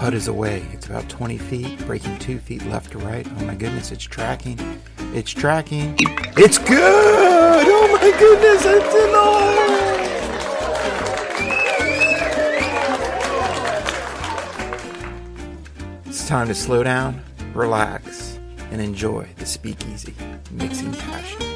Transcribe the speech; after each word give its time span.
Putt 0.00 0.14
is 0.14 0.28
away. 0.28 0.64
It's 0.72 0.86
about 0.86 1.06
20 1.10 1.36
feet, 1.36 1.78
breaking 1.80 2.18
two 2.20 2.38
feet 2.38 2.64
left 2.64 2.92
to 2.92 2.98
right. 3.00 3.26
Oh 3.36 3.44
my 3.44 3.54
goodness, 3.54 3.92
it's 3.92 4.02
tracking. 4.02 4.58
It's 5.12 5.30
tracking. 5.30 5.94
It's 6.38 6.56
good! 6.56 7.66
Oh 7.68 7.86
my 7.92 8.10
goodness, 8.18 8.64
it's 8.64 8.94
in 8.94 9.12
the 9.12 9.20
hole! 9.20 9.50
It's 16.06 16.26
time 16.26 16.48
to 16.48 16.54
slow 16.54 16.82
down, 16.82 17.22
relax, 17.52 18.38
and 18.70 18.80
enjoy 18.80 19.28
the 19.36 19.44
speakeasy, 19.44 20.14
mixing 20.50 20.94
passions. 20.94 21.50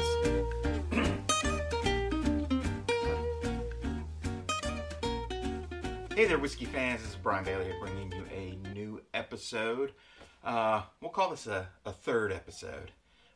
Hey 6.15 6.23
there, 6.23 6.37
whiskey 6.37 6.63
fans. 6.63 7.01
This 7.01 7.09
is 7.09 7.17
Brian 7.17 7.43
Bailey 7.43 7.73
bringing 7.77 8.09
you 8.13 8.23
episode. 9.15 9.93
Uh, 10.43 10.83
we'll 11.01 11.11
call 11.11 11.29
this 11.29 11.47
a, 11.47 11.67
a 11.85 11.91
third 11.91 12.31
episode. 12.31 12.91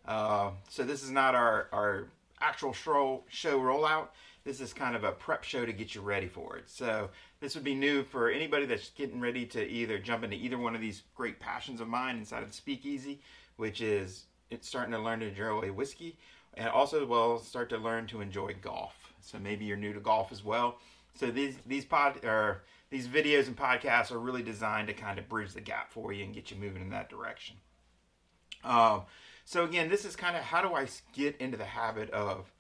Uh, 0.06 0.52
so, 0.70 0.84
this 0.84 1.04
is 1.04 1.12
not 1.12 1.36
our, 1.36 1.68
our 1.72 2.08
actual 2.42 2.74
show, 2.74 3.24
show 3.30 3.60
rollout. 3.60 4.08
This 4.44 4.62
is 4.62 4.74
kind 4.74 4.96
of 4.96 5.04
a 5.04 5.12
prep 5.12 5.44
show 5.44 5.66
to 5.66 5.74
get 5.74 5.94
you 5.94 6.02
ready 6.02 6.28
for 6.28 6.58
it. 6.58 6.70
So, 6.70 7.10
this 7.40 7.56
would 7.56 7.64
be 7.64 7.76
new 7.76 8.04
for 8.04 8.30
anybody 8.30 8.66
that's 8.66 8.90
getting 8.90 9.20
ready 9.20 9.46
to 9.48 9.68
either 9.68 9.98
jump 10.00 10.24
into 10.24 10.36
either 10.36 10.58
one 10.58 10.76
of 10.76 10.82
these 10.82 11.04
great 11.16 11.40
passions 11.40 11.82
of 11.82 11.88
mine 11.88 12.18
inside 12.18 12.44
of 12.44 12.54
Speakeasy, 12.54 13.20
which 13.58 13.82
is 13.82 14.26
it's 14.50 14.68
starting 14.68 14.94
to 14.94 15.00
learn 15.00 15.20
to 15.20 15.28
enjoy 15.28 15.72
whiskey, 15.72 16.18
and 16.56 16.68
also, 16.70 17.06
well, 17.06 17.40
start 17.40 17.70
to 17.70 17.78
learn 17.78 18.08
to 18.08 18.22
enjoy 18.22 18.56
golf. 18.62 19.14
So, 19.22 19.38
maybe 19.40 19.66
you're 19.66 19.78
new 19.78 19.94
to 19.94 20.00
golf 20.00 20.32
as 20.32 20.44
well. 20.44 20.80
So 21.20 21.32
these 21.32 21.58
these 21.66 21.86
pod 21.86 22.24
or 22.24 22.64
these 22.90 23.08
videos 23.08 23.48
and 23.48 23.56
podcasts 23.56 24.12
are 24.12 24.20
really 24.20 24.42
designed 24.42 24.88
to 24.88 24.94
kind 24.94 25.20
of 25.20 25.30
bridge 25.30 25.54
the 25.54 25.62
gap 25.62 25.92
for 25.92 26.12
you 26.12 26.24
and 26.24 26.34
get 26.34 26.50
you 26.52 26.58
moving 26.58 26.82
in 26.82 26.90
that 26.90 27.10
direction. 27.10 27.58
Um, 28.64 29.04
so 29.46 29.64
again, 29.64 29.90
this 29.90 30.06
is 30.06 30.16
kind 30.16 30.36
of 30.36 30.44
how 30.44 30.62
do 30.62 30.74
I 30.74 30.88
get 31.14 31.38
into 31.38 31.58
the 31.58 31.66
habit 31.66 32.10
of 32.12 32.52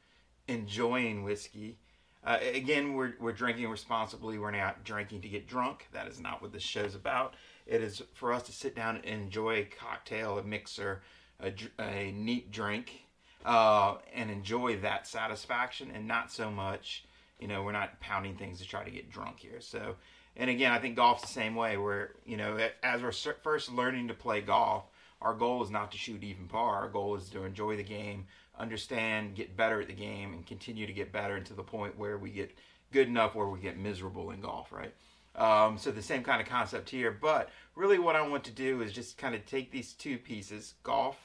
enjoying 0.47 1.23
whiskey. 1.23 1.80
Uh, 2.23 2.38
again, 2.53 2.94
we're, 2.94 3.13
we're 3.19 3.31
drinking 3.31 3.69
responsibly. 3.69 4.38
We're 4.38 4.52
not 4.52 4.83
drinking 4.83 5.21
to 5.21 5.30
get 5.30 5.47
drunk. 5.47 5.88
That 5.94 6.08
is 6.08 6.19
not 6.19 6.41
what 6.41 6.52
this 6.52 6.64
show's 6.64 6.95
about. 6.95 7.36
It 7.66 7.81
is 7.81 8.02
for 8.14 8.33
us 8.33 8.43
to 8.43 8.52
sit 8.52 8.75
down 8.75 8.97
and 8.97 9.05
enjoy 9.05 9.59
a 9.59 9.64
cocktail, 9.64 10.38
a 10.38 10.43
mixer, 10.43 11.02
a, 11.41 11.53
a 11.80 12.11
neat 12.11 12.52
drink, 12.52 13.05
uh, 13.45 13.95
and 14.14 14.30
enjoy 14.30 14.77
that 14.77 15.08
satisfaction 15.08 15.91
and 15.93 16.08
not 16.08 16.31
so 16.31 16.52
much 16.52 17.05
you 17.39 17.47
know, 17.47 17.64
we're 17.64 17.71
not 17.71 17.99
pounding 17.99 18.36
things 18.36 18.59
to 18.59 18.67
try 18.67 18.83
to 18.83 18.91
get 18.91 19.09
drunk 19.09 19.39
here. 19.39 19.59
So, 19.59 19.95
and 20.35 20.49
again, 20.49 20.72
I 20.72 20.80
think 20.80 20.95
golf's 20.95 21.22
the 21.22 21.27
same 21.27 21.55
way. 21.55 21.77
Where 21.77 22.11
you 22.25 22.38
know, 22.38 22.58
as 22.83 23.02
we're 23.02 23.11
first 23.11 23.72
learning 23.72 24.08
to 24.08 24.13
play 24.13 24.41
golf, 24.41 24.86
our 25.21 25.33
goal 25.33 25.63
is 25.63 25.69
not 25.69 25.91
to 25.91 25.97
shoot 25.97 26.23
even 26.23 26.47
par. 26.47 26.75
Our 26.75 26.89
goal 26.89 27.16
is 27.16 27.30
to 27.30 27.44
enjoy 27.44 27.75
the 27.75 27.83
game, 27.83 28.25
understand, 28.58 29.36
get 29.36 29.58
better 29.58 29.81
at 29.81 29.88
the 29.88 29.94
game, 29.94 30.33
and 30.33 30.45
continue 30.45 30.87
to 30.87 30.93
get 30.93 31.11
better 31.11 31.39
to 31.39 31.54
the 31.54 31.64
point 31.64 31.98
where 31.98 32.17
we 32.17 32.30
get 32.30 32.58
good 32.92 33.08
enough 33.08 33.36
where 33.36 33.48
we 33.48 33.59
get 33.59 33.77
miserable 33.77 34.31
in 34.31 34.42
golf, 34.42 34.71
right? 34.71 34.93
Um, 35.36 35.77
so 35.77 35.92
the 35.92 36.02
same 36.02 36.23
kind 36.23 36.42
of 36.42 36.48
concept 36.48 36.89
here, 36.89 37.11
but 37.11 37.49
really 37.75 37.99
what 37.99 38.15
I 38.15 38.27
want 38.27 38.43
to 38.45 38.52
do 38.52 38.81
is 38.81 38.92
just 38.92 39.17
kind 39.17 39.36
of 39.36 39.45
take 39.45 39.71
these 39.71 39.93
two 39.93 40.17
pieces, 40.17 40.73
golf 40.83 41.17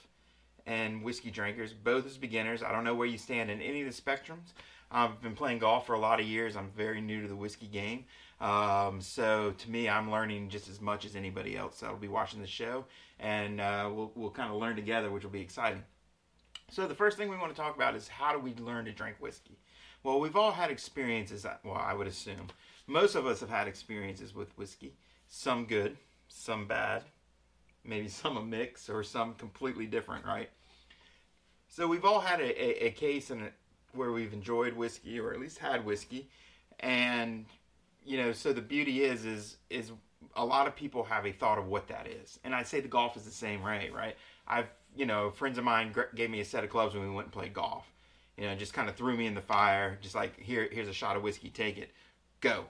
and 0.67 1.03
whiskey 1.03 1.31
drinkers, 1.31 1.73
both 1.73 2.07
as 2.07 2.17
beginners. 2.17 2.63
I 2.63 2.73
don't 2.73 2.85
know 2.85 2.95
where 2.95 3.07
you 3.07 3.19
stand 3.19 3.51
in 3.51 3.61
any 3.61 3.83
of 3.83 3.95
the 3.95 4.03
spectrums. 4.03 4.53
I've 4.95 5.21
been 5.21 5.35
playing 5.35 5.59
golf 5.59 5.87
for 5.89 5.95
a 5.95 5.99
lot 5.99 6.21
of 6.21 6.27
years. 6.27 6.55
I'm 6.55 6.71
very 6.71 7.01
new 7.01 7.21
to 7.21 7.27
the 7.27 7.35
whiskey 7.35 7.67
game. 7.67 8.05
Um, 8.41 9.01
so 9.01 9.53
to 9.59 9.71
me, 9.71 9.89
I'm 9.89 10.09
learning 10.09 10.51
just 10.51 10.69
as 10.69 10.81
much 10.81 11.05
as 11.05 11.17
anybody 11.17 11.57
else 11.57 11.81
that'll 11.81 11.97
be 11.97 12.07
watching 12.07 12.41
the 12.41 12.47
show, 12.47 12.85
and 13.19 13.61
uh, 13.61 13.91
we'll, 13.93 14.13
we'll 14.15 14.31
kind 14.31 14.53
of 14.53 14.61
learn 14.61 14.77
together, 14.77 15.11
which 15.11 15.25
will 15.25 15.33
be 15.33 15.41
exciting. 15.41 15.83
So 16.71 16.87
the 16.87 16.95
first 16.95 17.19
thing 17.19 17.29
we 17.29 17.37
want 17.37 17.55
to 17.55 17.61
talk 17.61 17.75
about 17.75 17.97
is 17.97 18.07
how 18.07 18.33
do 18.33 18.39
we 18.39 18.55
learn 18.55 18.85
to 18.85 18.93
drink 18.93 19.17
whiskey? 19.19 19.59
Well, 20.05 20.21
we've 20.21 20.37
all 20.37 20.53
had 20.53 20.71
experiences. 20.71 21.45
Well, 21.65 21.75
I 21.75 21.93
would 21.93 22.07
assume 22.07 22.47
most 22.87 23.17
of 23.17 23.27
us 23.27 23.41
have 23.41 23.51
had 23.51 23.67
experiences 23.67 24.33
with 24.33 24.57
whiskey. 24.57 24.95
Some 25.27 25.65
good, 25.67 25.97
some 26.29 26.69
bad, 26.69 27.03
maybe 27.85 28.07
some 28.07 28.37
a 28.37 28.43
mix, 28.43 28.89
or 28.89 29.03
some 29.03 29.35
completely 29.35 29.87
different, 29.87 30.25
right? 30.25 30.51
So 31.67 31.89
we've 31.89 32.05
all 32.05 32.21
had 32.21 32.41
a, 32.41 32.85
a, 32.85 32.87
a 32.87 32.91
case 32.93 33.31
and 33.31 33.51
where 33.95 34.13
we've 34.13 34.33
enjoyed 34.33 34.75
whiskey 34.75 35.19
or 35.19 35.33
at 35.33 35.41
least 35.41 35.59
had 35.59 35.85
whiskey. 35.85 36.29
And 36.81 37.47
you 38.05 38.19
know 38.19 38.33
so 38.33 38.53
the 38.53 38.61
beauty 38.61 39.05
is 39.05 39.25
is 39.25 39.57
is 39.71 39.93
a 40.37 40.45
lot 40.45 40.67
of 40.67 40.75
people 40.75 41.05
have 41.05 41.27
a 41.27 41.33
thought 41.33 41.59
of 41.59 41.67
what 41.67 41.89
that 41.89 42.07
is. 42.07 42.39
And 42.45 42.55
i 42.55 42.63
say 42.63 42.81
the 42.81 42.89
golf 42.89 43.17
is 43.17 43.25
the 43.25 43.31
same 43.31 43.63
way 43.63 43.91
right? 43.95 44.17
I've 44.47 44.69
you 44.97 45.07
know 45.07 45.31
friends 45.31 45.59
of 45.59 45.65
mine 45.65 45.95
gave 46.15 46.31
me 46.31 46.41
a 46.41 46.45
set 46.45 46.65
of 46.65 46.71
clubs 46.71 46.95
when 46.95 47.09
we 47.09 47.15
went 47.15 47.27
and 47.27 47.33
played 47.33 47.55
golf. 47.55 47.87
You 48.37 48.47
know 48.47 48.55
just 48.55 48.75
kind 48.75 48.89
of 48.89 48.97
threw 48.97 49.17
me 49.17 49.27
in 49.27 49.35
the 49.35 49.41
fire 49.41 49.99
just 50.01 50.15
like 50.15 50.39
here 50.39 50.69
here's 50.71 50.89
a 50.89 50.93
shot 50.93 51.17
of 51.17 51.23
whiskey 51.23 51.51
take 51.51 51.79
it. 51.79 51.91
Go. 52.41 52.67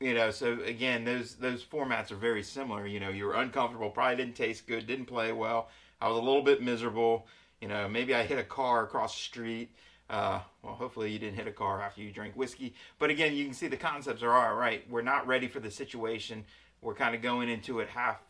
You 0.00 0.14
know 0.14 0.30
so 0.30 0.58
again 0.64 1.04
those 1.04 1.36
those 1.36 1.62
formats 1.62 2.10
are 2.10 2.16
very 2.16 2.42
similar. 2.42 2.86
You 2.86 3.00
know 3.00 3.10
you 3.10 3.26
were 3.26 3.34
uncomfortable 3.34 3.90
probably 3.90 4.16
didn't 4.16 4.36
taste 4.36 4.66
good 4.66 4.86
didn't 4.86 5.06
play 5.06 5.32
well. 5.32 5.68
I 6.00 6.08
was 6.08 6.18
a 6.18 6.22
little 6.22 6.42
bit 6.42 6.62
miserable. 6.62 7.26
You 7.60 7.68
know 7.68 7.88
maybe 7.88 8.14
i 8.14 8.24
hit 8.24 8.38
a 8.38 8.44
car 8.44 8.84
across 8.84 9.14
the 9.14 9.22
street 9.22 9.70
uh, 10.12 10.40
well, 10.62 10.74
hopefully 10.74 11.10
you 11.10 11.18
didn't 11.18 11.36
hit 11.36 11.48
a 11.48 11.52
car 11.52 11.80
after 11.80 12.02
you 12.02 12.12
drank 12.12 12.36
whiskey. 12.36 12.74
But 12.98 13.08
again, 13.08 13.34
you 13.34 13.46
can 13.46 13.54
see 13.54 13.66
the 13.66 13.78
concepts 13.78 14.22
are 14.22 14.32
all 14.32 14.54
right. 14.54 14.88
We're 14.90 15.02
not 15.02 15.26
ready 15.26 15.48
for 15.48 15.58
the 15.58 15.70
situation. 15.70 16.44
We're 16.82 16.94
kind 16.94 17.14
of 17.14 17.22
going 17.22 17.48
into 17.48 17.80
it 17.80 17.88
half, 17.88 18.20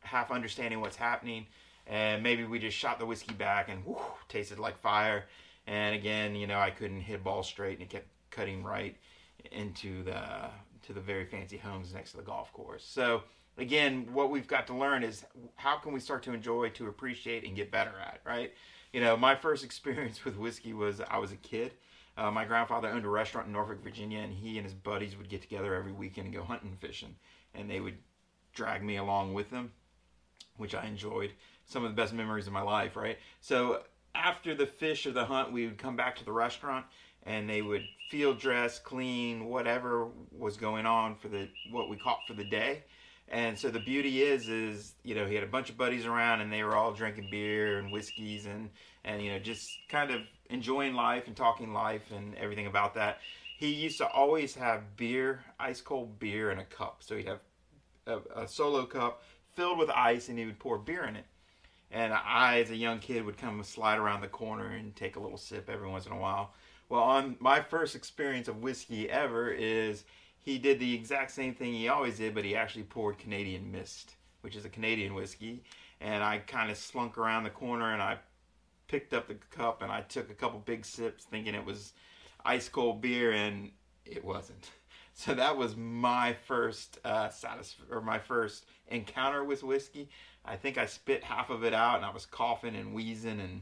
half 0.00 0.30
understanding 0.30 0.80
what's 0.80 0.96
happening, 0.96 1.46
and 1.86 2.22
maybe 2.22 2.44
we 2.44 2.60
just 2.60 2.76
shot 2.76 3.00
the 3.00 3.06
whiskey 3.06 3.34
back 3.34 3.68
and 3.68 3.84
whew, 3.84 3.98
tasted 4.28 4.60
like 4.60 4.78
fire. 4.78 5.24
And 5.66 5.96
again, 5.96 6.36
you 6.36 6.46
know, 6.46 6.60
I 6.60 6.70
couldn't 6.70 7.00
hit 7.00 7.16
a 7.16 7.22
ball 7.22 7.42
straight, 7.42 7.74
and 7.74 7.82
it 7.82 7.90
kept 7.90 8.06
cutting 8.30 8.62
right 8.62 8.96
into 9.50 10.04
the 10.04 10.22
to 10.86 10.92
the 10.92 11.00
very 11.00 11.26
fancy 11.26 11.56
homes 11.56 11.92
next 11.92 12.12
to 12.12 12.18
the 12.18 12.22
golf 12.22 12.52
course. 12.52 12.84
So 12.84 13.22
again, 13.58 14.08
what 14.12 14.30
we've 14.30 14.46
got 14.46 14.66
to 14.68 14.74
learn 14.74 15.02
is 15.02 15.24
how 15.56 15.76
can 15.76 15.92
we 15.92 16.00
start 16.00 16.22
to 16.24 16.32
enjoy, 16.32 16.70
to 16.70 16.86
appreciate, 16.86 17.44
and 17.44 17.56
get 17.56 17.70
better 17.70 17.92
at, 18.00 18.20
right? 18.24 18.52
You 18.92 19.00
know, 19.00 19.16
my 19.16 19.34
first 19.34 19.64
experience 19.64 20.24
with 20.24 20.36
whiskey 20.36 20.72
was 20.72 21.00
I 21.00 21.18
was 21.18 21.32
a 21.32 21.36
kid. 21.36 21.72
Uh, 22.16 22.30
my 22.30 22.44
grandfather 22.44 22.88
owned 22.88 23.04
a 23.04 23.08
restaurant 23.08 23.46
in 23.46 23.52
Norfolk, 23.52 23.82
Virginia, 23.82 24.20
and 24.20 24.32
he 24.32 24.58
and 24.58 24.64
his 24.64 24.74
buddies 24.74 25.16
would 25.16 25.28
get 25.28 25.42
together 25.42 25.74
every 25.74 25.92
weekend 25.92 26.26
and 26.26 26.34
go 26.34 26.42
hunting 26.42 26.68
and 26.68 26.80
fishing. 26.80 27.14
And 27.54 27.70
they 27.70 27.80
would 27.80 27.96
drag 28.52 28.82
me 28.82 28.96
along 28.96 29.32
with 29.32 29.50
them, 29.50 29.72
which 30.56 30.74
I 30.74 30.86
enjoyed. 30.86 31.32
Some 31.64 31.84
of 31.84 31.90
the 31.90 31.96
best 31.96 32.12
memories 32.12 32.46
of 32.46 32.52
my 32.52 32.62
life, 32.62 32.96
right? 32.96 33.18
So 33.40 33.82
after 34.14 34.54
the 34.54 34.66
fish 34.66 35.06
or 35.06 35.12
the 35.12 35.24
hunt, 35.24 35.52
we 35.52 35.66
would 35.66 35.78
come 35.78 35.96
back 35.96 36.16
to 36.16 36.24
the 36.24 36.32
restaurant 36.32 36.84
and 37.24 37.48
they 37.48 37.62
would 37.62 37.84
field 38.10 38.38
dress, 38.38 38.78
clean, 38.78 39.46
whatever 39.46 40.08
was 40.36 40.56
going 40.56 40.86
on 40.86 41.14
for 41.14 41.28
the 41.28 41.48
what 41.70 41.88
we 41.88 41.96
caught 41.96 42.20
for 42.26 42.34
the 42.34 42.44
day. 42.44 42.82
And 43.28 43.56
so 43.56 43.70
the 43.70 43.78
beauty 43.78 44.22
is, 44.22 44.48
is 44.48 44.94
you 45.04 45.14
know, 45.14 45.26
he 45.26 45.34
had 45.34 45.44
a 45.44 45.48
bunch 45.48 45.70
of 45.70 45.76
buddies 45.76 46.04
around, 46.04 46.40
and 46.40 46.52
they 46.52 46.64
were 46.64 46.74
all 46.74 46.92
drinking 46.92 47.28
beer 47.30 47.78
and 47.78 47.92
whiskeys, 47.92 48.46
and 48.46 48.70
and 49.04 49.22
you 49.22 49.32
know, 49.32 49.38
just 49.38 49.70
kind 49.88 50.10
of 50.10 50.22
enjoying 50.50 50.94
life 50.94 51.26
and 51.26 51.36
talking 51.36 51.72
life 51.72 52.10
and 52.14 52.34
everything 52.36 52.66
about 52.66 52.94
that. 52.94 53.18
He 53.58 53.72
used 53.72 53.98
to 53.98 54.08
always 54.08 54.54
have 54.54 54.96
beer, 54.96 55.44
ice 55.58 55.80
cold 55.80 56.18
beer 56.18 56.50
in 56.50 56.58
a 56.58 56.64
cup. 56.64 56.98
So 57.00 57.16
he'd 57.16 57.28
have 57.28 57.40
a, 58.06 58.42
a 58.42 58.48
solo 58.48 58.86
cup 58.86 59.22
filled 59.54 59.78
with 59.78 59.90
ice, 59.90 60.28
and 60.28 60.38
he 60.38 60.46
would 60.46 60.58
pour 60.58 60.78
beer 60.78 61.04
in 61.04 61.16
it. 61.16 61.26
And 61.90 62.12
I, 62.12 62.60
as 62.60 62.70
a 62.70 62.76
young 62.76 63.00
kid, 63.00 63.24
would 63.24 63.36
come 63.36 63.62
slide 63.64 63.98
around 63.98 64.20
the 64.20 64.28
corner 64.28 64.68
and 64.68 64.94
take 64.94 65.16
a 65.16 65.20
little 65.20 65.36
sip 65.36 65.68
every 65.68 65.88
once 65.88 66.06
in 66.06 66.12
a 66.12 66.18
while. 66.18 66.52
Well, 66.88 67.02
on 67.02 67.36
my 67.40 67.60
first 67.60 67.94
experience 67.94 68.48
of 68.48 68.62
whiskey 68.62 69.10
ever 69.10 69.50
is 69.50 70.04
he 70.38 70.58
did 70.58 70.78
the 70.78 70.94
exact 70.94 71.30
same 71.30 71.54
thing 71.54 71.72
he 71.72 71.88
always 71.88 72.16
did, 72.16 72.34
but 72.34 72.44
he 72.44 72.56
actually 72.56 72.84
poured 72.84 73.18
Canadian 73.18 73.70
Mist, 73.70 74.14
which 74.40 74.56
is 74.56 74.64
a 74.64 74.68
Canadian 74.68 75.14
whiskey. 75.14 75.62
And 76.00 76.24
I 76.24 76.38
kind 76.38 76.70
of 76.70 76.76
slunk 76.76 77.18
around 77.18 77.44
the 77.44 77.50
corner 77.50 77.92
and 77.92 78.00
I 78.00 78.18
picked 78.90 79.14
up 79.14 79.28
the 79.28 79.36
cup 79.56 79.82
and 79.82 79.92
I 79.92 80.00
took 80.00 80.30
a 80.30 80.34
couple 80.34 80.58
big 80.58 80.84
sips 80.84 81.22
thinking 81.24 81.54
it 81.54 81.64
was 81.64 81.92
ice 82.44 82.68
cold 82.68 83.00
beer, 83.00 83.32
and 83.32 83.70
it 84.04 84.24
wasn't. 84.24 84.70
So 85.12 85.34
that 85.34 85.58
was 85.58 85.76
my 85.76 86.34
first 86.46 86.98
uh, 87.04 87.28
satis- 87.28 87.76
or 87.90 88.00
my 88.00 88.18
first 88.18 88.64
encounter 88.88 89.44
with 89.44 89.62
whiskey. 89.62 90.08
I 90.46 90.56
think 90.56 90.78
I 90.78 90.86
spit 90.86 91.22
half 91.22 91.50
of 91.50 91.62
it 91.62 91.74
out, 91.74 91.96
and 91.96 92.06
I 92.06 92.10
was 92.10 92.24
coughing 92.24 92.74
and 92.74 92.94
wheezing, 92.94 93.38
and 93.38 93.60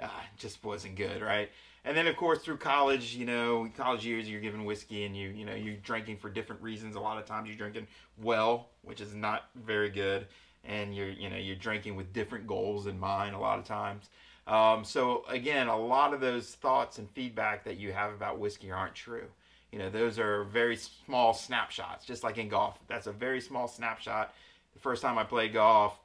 uh, 0.00 0.08
just 0.36 0.64
wasn't 0.64 0.96
good, 0.96 1.22
right? 1.22 1.50
And 1.84 1.96
then 1.96 2.08
of 2.08 2.16
course 2.16 2.40
through 2.40 2.56
college, 2.56 3.14
you 3.14 3.24
know, 3.24 3.68
college 3.76 4.04
years, 4.04 4.28
you're 4.28 4.40
given 4.40 4.64
whiskey, 4.64 5.04
and 5.04 5.16
you 5.16 5.28
you 5.28 5.44
know 5.44 5.54
you're 5.54 5.76
drinking 5.76 6.16
for 6.16 6.28
different 6.28 6.60
reasons. 6.60 6.96
A 6.96 7.00
lot 7.00 7.18
of 7.18 7.26
times 7.26 7.46
you're 7.46 7.58
drinking 7.58 7.86
well, 8.20 8.70
which 8.82 9.00
is 9.00 9.14
not 9.14 9.44
very 9.54 9.90
good, 9.90 10.26
and 10.64 10.96
you're 10.96 11.10
you 11.10 11.30
know 11.30 11.36
you're 11.36 11.54
drinking 11.54 11.94
with 11.94 12.12
different 12.12 12.48
goals 12.48 12.88
in 12.88 12.98
mind. 12.98 13.36
A 13.36 13.38
lot 13.38 13.60
of 13.60 13.64
times. 13.64 14.08
Um, 14.46 14.84
so 14.84 15.24
again, 15.28 15.68
a 15.68 15.76
lot 15.76 16.14
of 16.14 16.20
those 16.20 16.54
thoughts 16.54 16.98
and 16.98 17.10
feedback 17.10 17.64
that 17.64 17.78
you 17.78 17.92
have 17.92 18.12
about 18.12 18.38
whiskey 18.38 18.70
aren't 18.70 18.94
true. 18.94 19.26
You 19.72 19.80
know, 19.80 19.90
those 19.90 20.18
are 20.18 20.44
very 20.44 20.76
small 20.76 21.34
snapshots, 21.34 22.06
just 22.06 22.22
like 22.22 22.38
in 22.38 22.48
golf. 22.48 22.78
That's 22.86 23.08
a 23.08 23.12
very 23.12 23.40
small 23.40 23.66
snapshot. 23.66 24.32
The 24.72 24.78
first 24.78 25.02
time 25.02 25.18
I 25.18 25.24
played 25.24 25.52
golf, 25.52 25.98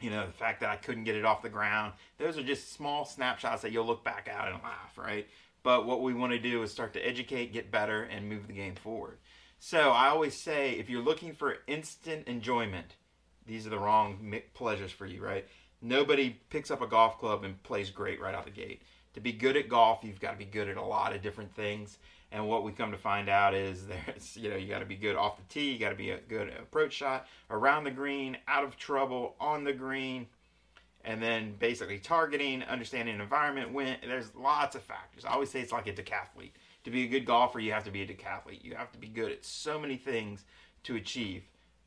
you 0.00 0.10
know, 0.10 0.26
the 0.26 0.32
fact 0.32 0.60
that 0.60 0.70
I 0.70 0.76
couldn't 0.76 1.04
get 1.04 1.14
it 1.14 1.24
off 1.24 1.42
the 1.42 1.48
ground, 1.48 1.92
those 2.18 2.36
are 2.36 2.42
just 2.42 2.72
small 2.72 3.04
snapshots 3.04 3.62
that 3.62 3.70
you'll 3.70 3.86
look 3.86 4.02
back 4.02 4.28
at 4.28 4.48
and 4.48 4.60
laugh, 4.62 4.98
right? 4.98 5.28
But 5.62 5.86
what 5.86 6.02
we 6.02 6.12
want 6.12 6.32
to 6.32 6.40
do 6.40 6.62
is 6.64 6.72
start 6.72 6.92
to 6.94 7.06
educate, 7.06 7.52
get 7.52 7.70
better, 7.70 8.02
and 8.02 8.28
move 8.28 8.48
the 8.48 8.52
game 8.52 8.74
forward. 8.74 9.18
So 9.60 9.90
I 9.90 10.08
always 10.08 10.34
say 10.34 10.72
if 10.72 10.90
you're 10.90 11.02
looking 11.02 11.34
for 11.34 11.58
instant 11.68 12.26
enjoyment, 12.26 12.96
these 13.46 13.64
are 13.64 13.70
the 13.70 13.78
wrong 13.78 14.34
pleasures 14.54 14.90
for 14.90 15.06
you, 15.06 15.22
right? 15.22 15.46
Nobody 15.82 16.40
picks 16.48 16.70
up 16.70 16.80
a 16.80 16.86
golf 16.86 17.18
club 17.18 17.42
and 17.42 17.60
plays 17.64 17.90
great 17.90 18.20
right 18.20 18.34
out 18.34 18.44
the 18.44 18.50
gate. 18.50 18.82
To 19.14 19.20
be 19.20 19.32
good 19.32 19.56
at 19.56 19.68
golf, 19.68 20.00
you've 20.02 20.20
got 20.20 20.30
to 20.30 20.38
be 20.38 20.44
good 20.44 20.68
at 20.68 20.76
a 20.76 20.82
lot 20.82 21.14
of 21.14 21.20
different 21.20 21.52
things. 21.54 21.98
And 22.30 22.48
what 22.48 22.64
we 22.64 22.72
come 22.72 22.92
to 22.92 22.96
find 22.96 23.28
out 23.28 23.52
is 23.52 23.86
there's, 24.06 24.36
you 24.36 24.48
know, 24.48 24.56
you 24.56 24.68
got 24.68 24.78
to 24.78 24.86
be 24.86 24.94
good 24.94 25.16
off 25.16 25.36
the 25.36 25.42
tee, 25.52 25.72
you 25.72 25.78
got 25.78 25.90
to 25.90 25.96
be 25.96 26.10
a 26.10 26.18
good 26.18 26.48
approach 26.48 26.92
shot, 26.92 27.26
around 27.50 27.84
the 27.84 27.90
green, 27.90 28.38
out 28.48 28.64
of 28.64 28.76
trouble, 28.76 29.34
on 29.40 29.64
the 29.64 29.72
green, 29.72 30.26
and 31.04 31.20
then 31.20 31.54
basically 31.58 31.98
targeting, 31.98 32.62
understanding 32.62 33.18
environment. 33.18 33.72
When 33.72 33.96
there's 34.06 34.34
lots 34.36 34.76
of 34.76 34.82
factors. 34.82 35.24
I 35.24 35.32
always 35.32 35.50
say 35.50 35.60
it's 35.60 35.72
like 35.72 35.88
a 35.88 35.92
decathlete. 35.92 36.52
To 36.84 36.90
be 36.90 37.04
a 37.04 37.08
good 37.08 37.26
golfer, 37.26 37.60
you 37.60 37.72
have 37.72 37.84
to 37.84 37.90
be 37.90 38.02
a 38.02 38.06
decathlete. 38.06 38.64
You 38.64 38.74
have 38.76 38.92
to 38.92 38.98
be 38.98 39.08
good 39.08 39.30
at 39.30 39.44
so 39.44 39.78
many 39.78 39.96
things 39.96 40.44
to 40.84 40.96
achieve. 40.96 41.42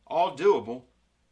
All 0.08 0.38
doable, 0.38 0.84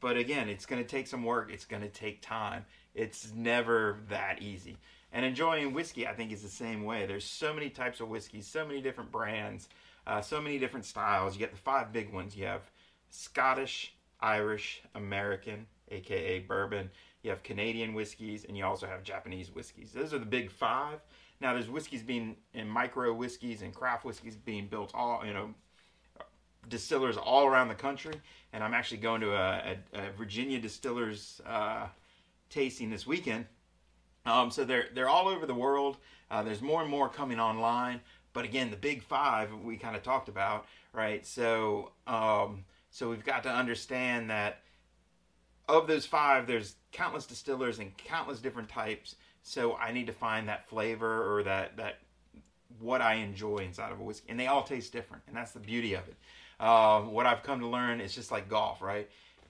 but 0.04 0.18
again, 0.18 0.50
it's 0.50 0.66
going 0.66 0.84
to 0.84 0.88
take 0.88 1.08
some 1.08 1.24
work. 1.24 1.50
It's 1.50 1.64
going 1.64 1.82
to 1.82 1.88
take 1.88 2.22
time. 2.22 2.66
It's 2.94 3.32
never 3.34 4.00
that 4.10 4.42
easy. 4.42 4.78
And 5.14 5.26
enjoying 5.26 5.74
whiskey, 5.74 6.06
I 6.06 6.14
think, 6.14 6.34
is 6.34 6.42
the 6.42 6.50
same 6.50 6.84
way. 6.84 7.06
There's 7.06 7.24
so 7.24 7.54
many 7.54 7.70
types 7.70 8.02
of 8.02 8.10
whiskey, 8.10 8.42
so 8.42 8.68
many 8.68 8.82
different 8.82 9.14
brands, 9.14 9.70
uh, 10.06 10.20
so 10.20 10.42
many 10.42 10.60
different 10.60 10.86
styles. 10.86 11.36
You 11.36 11.40
get 11.40 11.52
the 11.52 11.58
five 11.58 11.94
big 11.94 12.12
ones. 12.12 12.36
You 12.36 12.46
have 12.48 12.70
Scottish, 13.12 13.96
Irish, 14.20 14.84
American, 14.94 15.68
aka 15.90 16.40
bourbon. 16.40 16.90
You 17.22 17.30
have 17.30 17.42
Canadian 17.42 17.94
whiskeys, 17.94 18.44
and 18.44 18.58
you 18.58 18.66
also 18.66 18.88
have 18.88 19.04
Japanese 19.04 19.56
whiskeys. 19.56 19.94
Those 19.94 20.14
are 20.14 20.20
the 20.20 20.26
big 20.26 20.52
five. 20.52 21.00
Now, 21.40 21.54
there's 21.54 21.70
whiskeys 21.70 22.04
being 22.04 22.36
in 22.54 22.68
micro 22.68 23.14
whiskeys 23.14 23.62
and 23.62 23.74
craft 23.74 24.04
whiskeys 24.04 24.36
being 24.36 24.68
built 24.68 24.92
all, 24.94 25.26
you 25.26 25.34
know, 25.34 25.54
distillers 26.70 27.18
all 27.18 27.46
around 27.46 27.68
the 27.68 27.76
country, 27.76 28.14
and 28.52 28.64
I'm 28.64 28.74
actually 28.74 28.98
going 28.98 29.22
to 29.22 29.34
a, 29.34 29.76
a, 29.94 30.00
a 30.00 30.12
Virginia 30.18 30.60
distillers 30.60 31.42
uh, 31.46 31.88
tasting 32.50 32.90
this 32.90 33.06
weekend. 33.06 33.46
Um, 34.26 34.52
so 34.52 34.64
they're 34.64 34.88
they're 34.94 35.10
all 35.10 35.28
over 35.28 35.46
the 35.46 35.54
world. 35.54 35.98
Uh, 36.32 36.44
there's 36.44 36.62
more 36.62 36.82
and 36.82 36.90
more 36.90 37.10
coming 37.10 37.40
online. 37.40 38.00
But 38.32 38.46
again, 38.46 38.72
the 38.72 38.78
big 38.78 39.04
five 39.04 39.54
we 39.54 39.78
kind 39.78 39.96
of 39.96 40.04
talked 40.04 40.30
about, 40.30 40.66
right? 40.94 41.26
So 41.26 41.92
um, 42.08 42.66
so 42.90 43.10
we've 43.10 43.26
got 43.26 43.44
to 43.44 43.50
understand 43.50 44.30
that 44.30 44.62
of 45.68 45.88
those 45.88 46.06
five, 46.06 46.48
there's 46.48 46.76
countless 46.92 47.26
distillers 47.26 47.80
and 47.80 47.96
countless 47.98 48.40
different 48.40 48.70
types. 48.70 49.16
So 49.44 49.76
I 49.76 49.92
need 49.92 50.08
to 50.08 50.14
find 50.14 50.48
that 50.48 50.68
flavor 50.68 51.36
or 51.36 51.44
that 51.44 51.78
that 51.78 52.00
what 52.80 53.02
I 53.02 53.16
enjoy 53.16 53.58
inside 53.58 53.92
of 53.92 54.00
a 54.00 54.04
whiskey, 54.04 54.28
and 54.30 54.40
they 54.40 54.48
all 54.48 54.64
taste 54.64 54.92
different, 54.92 55.24
and 55.28 55.36
that's 55.36 55.52
the 55.52 55.60
beauty 55.60 55.94
of 55.94 56.08
it. 56.08 56.16
Um, 56.64 57.12
what 57.12 57.26
I've 57.26 57.44
come 57.44 57.60
to 57.60 57.68
learn 57.68 58.00
is 58.00 58.16
just 58.16 58.32
like 58.32 58.48
golf, 58.48 58.82
right? 58.82 59.10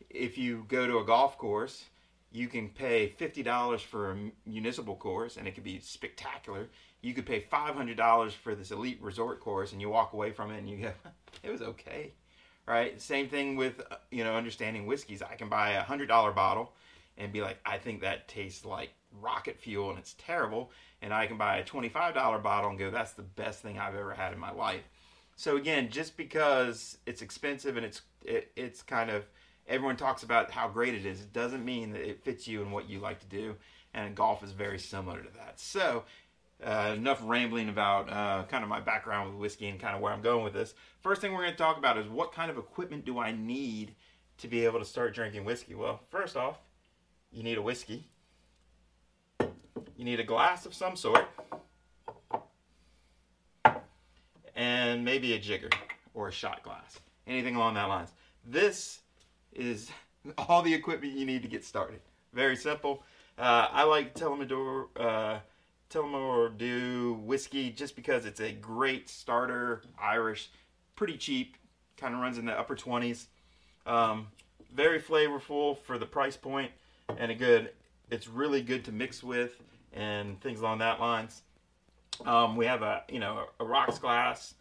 If 0.10 0.36
you 0.36 0.66
go 0.68 0.88
to 0.88 0.98
a 0.98 1.04
golf 1.04 1.38
course, 1.38 1.86
you 2.32 2.48
can 2.48 2.70
pay 2.70 3.10
fifty 3.10 3.44
dollars 3.44 3.84
for 3.84 4.12
a 4.12 4.18
municipal 4.48 4.96
course, 4.96 5.38
and 5.38 5.48
it 5.48 5.54
could 5.54 5.64
be 5.64 5.80
spectacular. 5.80 6.70
You 7.02 7.14
could 7.14 7.28
pay 7.28 7.42
five 7.42 7.76
hundred 7.76 7.98
dollars 7.98 8.34
for 8.34 8.56
this 8.56 8.72
elite 8.72 9.00
resort 9.00 9.42
course, 9.42 9.74
and 9.74 9.80
you 9.80 9.90
walk 9.90 10.14
away 10.14 10.32
from 10.32 10.50
it 10.50 10.58
and 10.58 10.68
you 10.68 10.78
go, 10.78 10.92
"It 11.44 11.52
was 11.52 11.62
okay." 11.62 12.14
Right? 12.66 13.00
Same 13.00 13.30
thing 13.30 13.58
with 13.58 13.80
uh, 13.92 13.98
you 14.10 14.24
know 14.24 14.36
understanding 14.36 14.88
whiskeys. 14.88 15.22
I 15.22 15.36
can 15.36 15.50
buy 15.50 15.74
a 15.74 15.84
hundred 15.84 16.08
dollar 16.08 16.32
bottle 16.32 16.74
and 17.20 17.32
be 17.32 17.42
like, 17.42 17.60
"I 17.64 17.78
think 17.78 18.02
that 18.02 18.28
tastes 18.28 18.66
like 18.66 18.90
rocket 19.22 19.60
fuel 19.60 19.92
and 19.92 20.00
it's 20.00 20.16
terrible," 20.18 20.72
and 21.04 21.14
I 21.14 21.28
can 21.28 21.38
buy 21.38 21.58
a 21.58 21.64
twenty 21.64 21.90
five 21.90 22.16
dollar 22.16 22.40
bottle 22.40 22.72
and 22.72 22.80
go, 22.80 22.90
"That's 22.90 23.12
the 23.12 23.22
best 23.22 23.62
thing 23.62 23.78
I've 23.78 23.94
ever 23.94 24.16
had 24.16 24.34
in 24.34 24.40
my 24.40 24.52
life." 24.52 24.90
So 25.36 25.58
again, 25.58 25.90
just 25.90 26.16
because 26.18 26.98
it's 27.06 27.22
expensive 27.22 27.78
and 27.78 27.86
it's 27.86 28.02
it, 28.24 28.52
it's 28.56 28.82
kind 28.82 29.10
of 29.10 29.26
everyone 29.68 29.96
talks 29.96 30.24
about 30.24 30.52
how 30.52 30.68
great 30.68 30.94
it 30.94 31.06
is, 31.06 31.22
it 31.22 31.34
doesn't 31.34 31.64
mean 31.64 31.92
that 31.94 32.02
it 32.02 32.24
fits 32.24 32.48
you 32.48 32.62
and 32.62 32.72
what 32.72 32.90
you 32.90 33.00
like 33.00 33.20
to 33.20 33.26
do. 33.28 33.56
And 33.94 34.16
golf 34.16 34.44
is 34.44 34.52
very 34.52 34.80
similar 34.80 35.22
to 35.22 35.30
that. 35.38 35.60
So 35.60 36.04
uh, 36.64 36.94
enough 36.96 37.22
rambling 37.24 37.70
about 37.70 38.10
uh, 38.10 38.46
kind 38.50 38.64
of 38.64 38.70
my 38.70 38.80
background 38.80 39.30
with 39.30 39.40
whiskey 39.40 39.68
and 39.68 39.80
kind 39.80 39.96
of 39.96 40.02
where 40.02 40.12
I'm 40.12 40.22
going 40.22 40.44
with 40.44 40.54
this. 40.54 40.74
First 41.02 41.22
thing 41.22 41.32
we're 41.34 41.42
going 41.42 41.52
to 41.52 41.58
talk 41.58 41.78
about 41.78 41.98
is 41.98 42.08
what 42.08 42.34
kind 42.34 42.50
of 42.50 42.58
equipment 42.58 43.06
do 43.06 43.20
I 43.20 43.32
need 43.32 43.96
to 44.38 44.48
be 44.48 44.66
able 44.66 44.80
to 44.80 44.86
start 44.86 45.14
drinking 45.14 45.46
whiskey? 45.46 45.76
Well, 45.76 46.00
first 46.10 46.36
off, 46.36 46.58
you 47.32 47.44
need 47.44 47.58
a 47.58 47.62
whiskey. 47.62 48.08
You 49.40 50.06
need 50.06 50.20
a 50.20 50.24
glass 50.24 50.66
of 50.66 50.74
some 50.74 50.96
sort 50.96 51.28
and 54.56 55.04
maybe 55.04 55.34
a 55.34 55.40
jigger 55.40 55.70
or 56.14 56.28
a 56.28 56.32
shot 56.32 56.64
glass. 56.64 57.00
Anything 57.28 57.56
along 57.56 57.76
that 57.76 57.90
lines. 57.90 58.10
This 58.46 59.00
is 59.54 59.90
all 60.38 60.62
the 60.62 60.74
equipment 60.74 61.14
you 61.14 61.26
need 61.26 61.42
to 61.42 61.48
get 61.48 61.64
started. 61.64 62.00
Very 62.34 62.56
simple. 62.56 63.04
Uh, 63.38 63.68
I 63.72 63.84
like 63.84 64.14
Tullamore, 64.16 64.88
uh, 64.96 65.40
Tullamore 65.90 66.58
Dew 66.58 67.20
whiskey 67.24 67.72
just 67.72 67.96
because 67.96 68.26
it's 68.26 68.40
a 68.40 68.52
great 68.52 69.10
starter 69.10 69.82
Irish, 70.00 70.52
pretty 70.96 71.18
cheap, 71.18 71.58
kind 71.98 72.14
of 72.14 72.20
runs 72.20 72.38
in 72.38 72.46
the 72.46 72.54
upper 72.54 72.76
20s. 72.76 73.28
Um, 73.86 74.28
very 74.74 75.00
flavorful 75.00 75.78
for 75.78 75.98
the 75.98 76.06
price 76.06 76.38
point 76.38 76.72
and 77.18 77.32
a 77.32 77.36
good 77.36 77.72
it's 78.10 78.28
really 78.28 78.62
good 78.62 78.86
to 78.86 78.92
mix 78.92 79.24
with 79.24 79.62
and 79.94 80.40
things 80.42 80.60
along 80.62 80.80
that 80.80 81.00
lines 81.00 81.42
um, 82.26 82.56
we 82.56 82.66
have 82.66 82.82
a 82.82 83.04
you 83.10 83.20
know 83.20 83.46
a, 83.60 83.66
rocks 83.66 84.00
glass, 84.00 84.56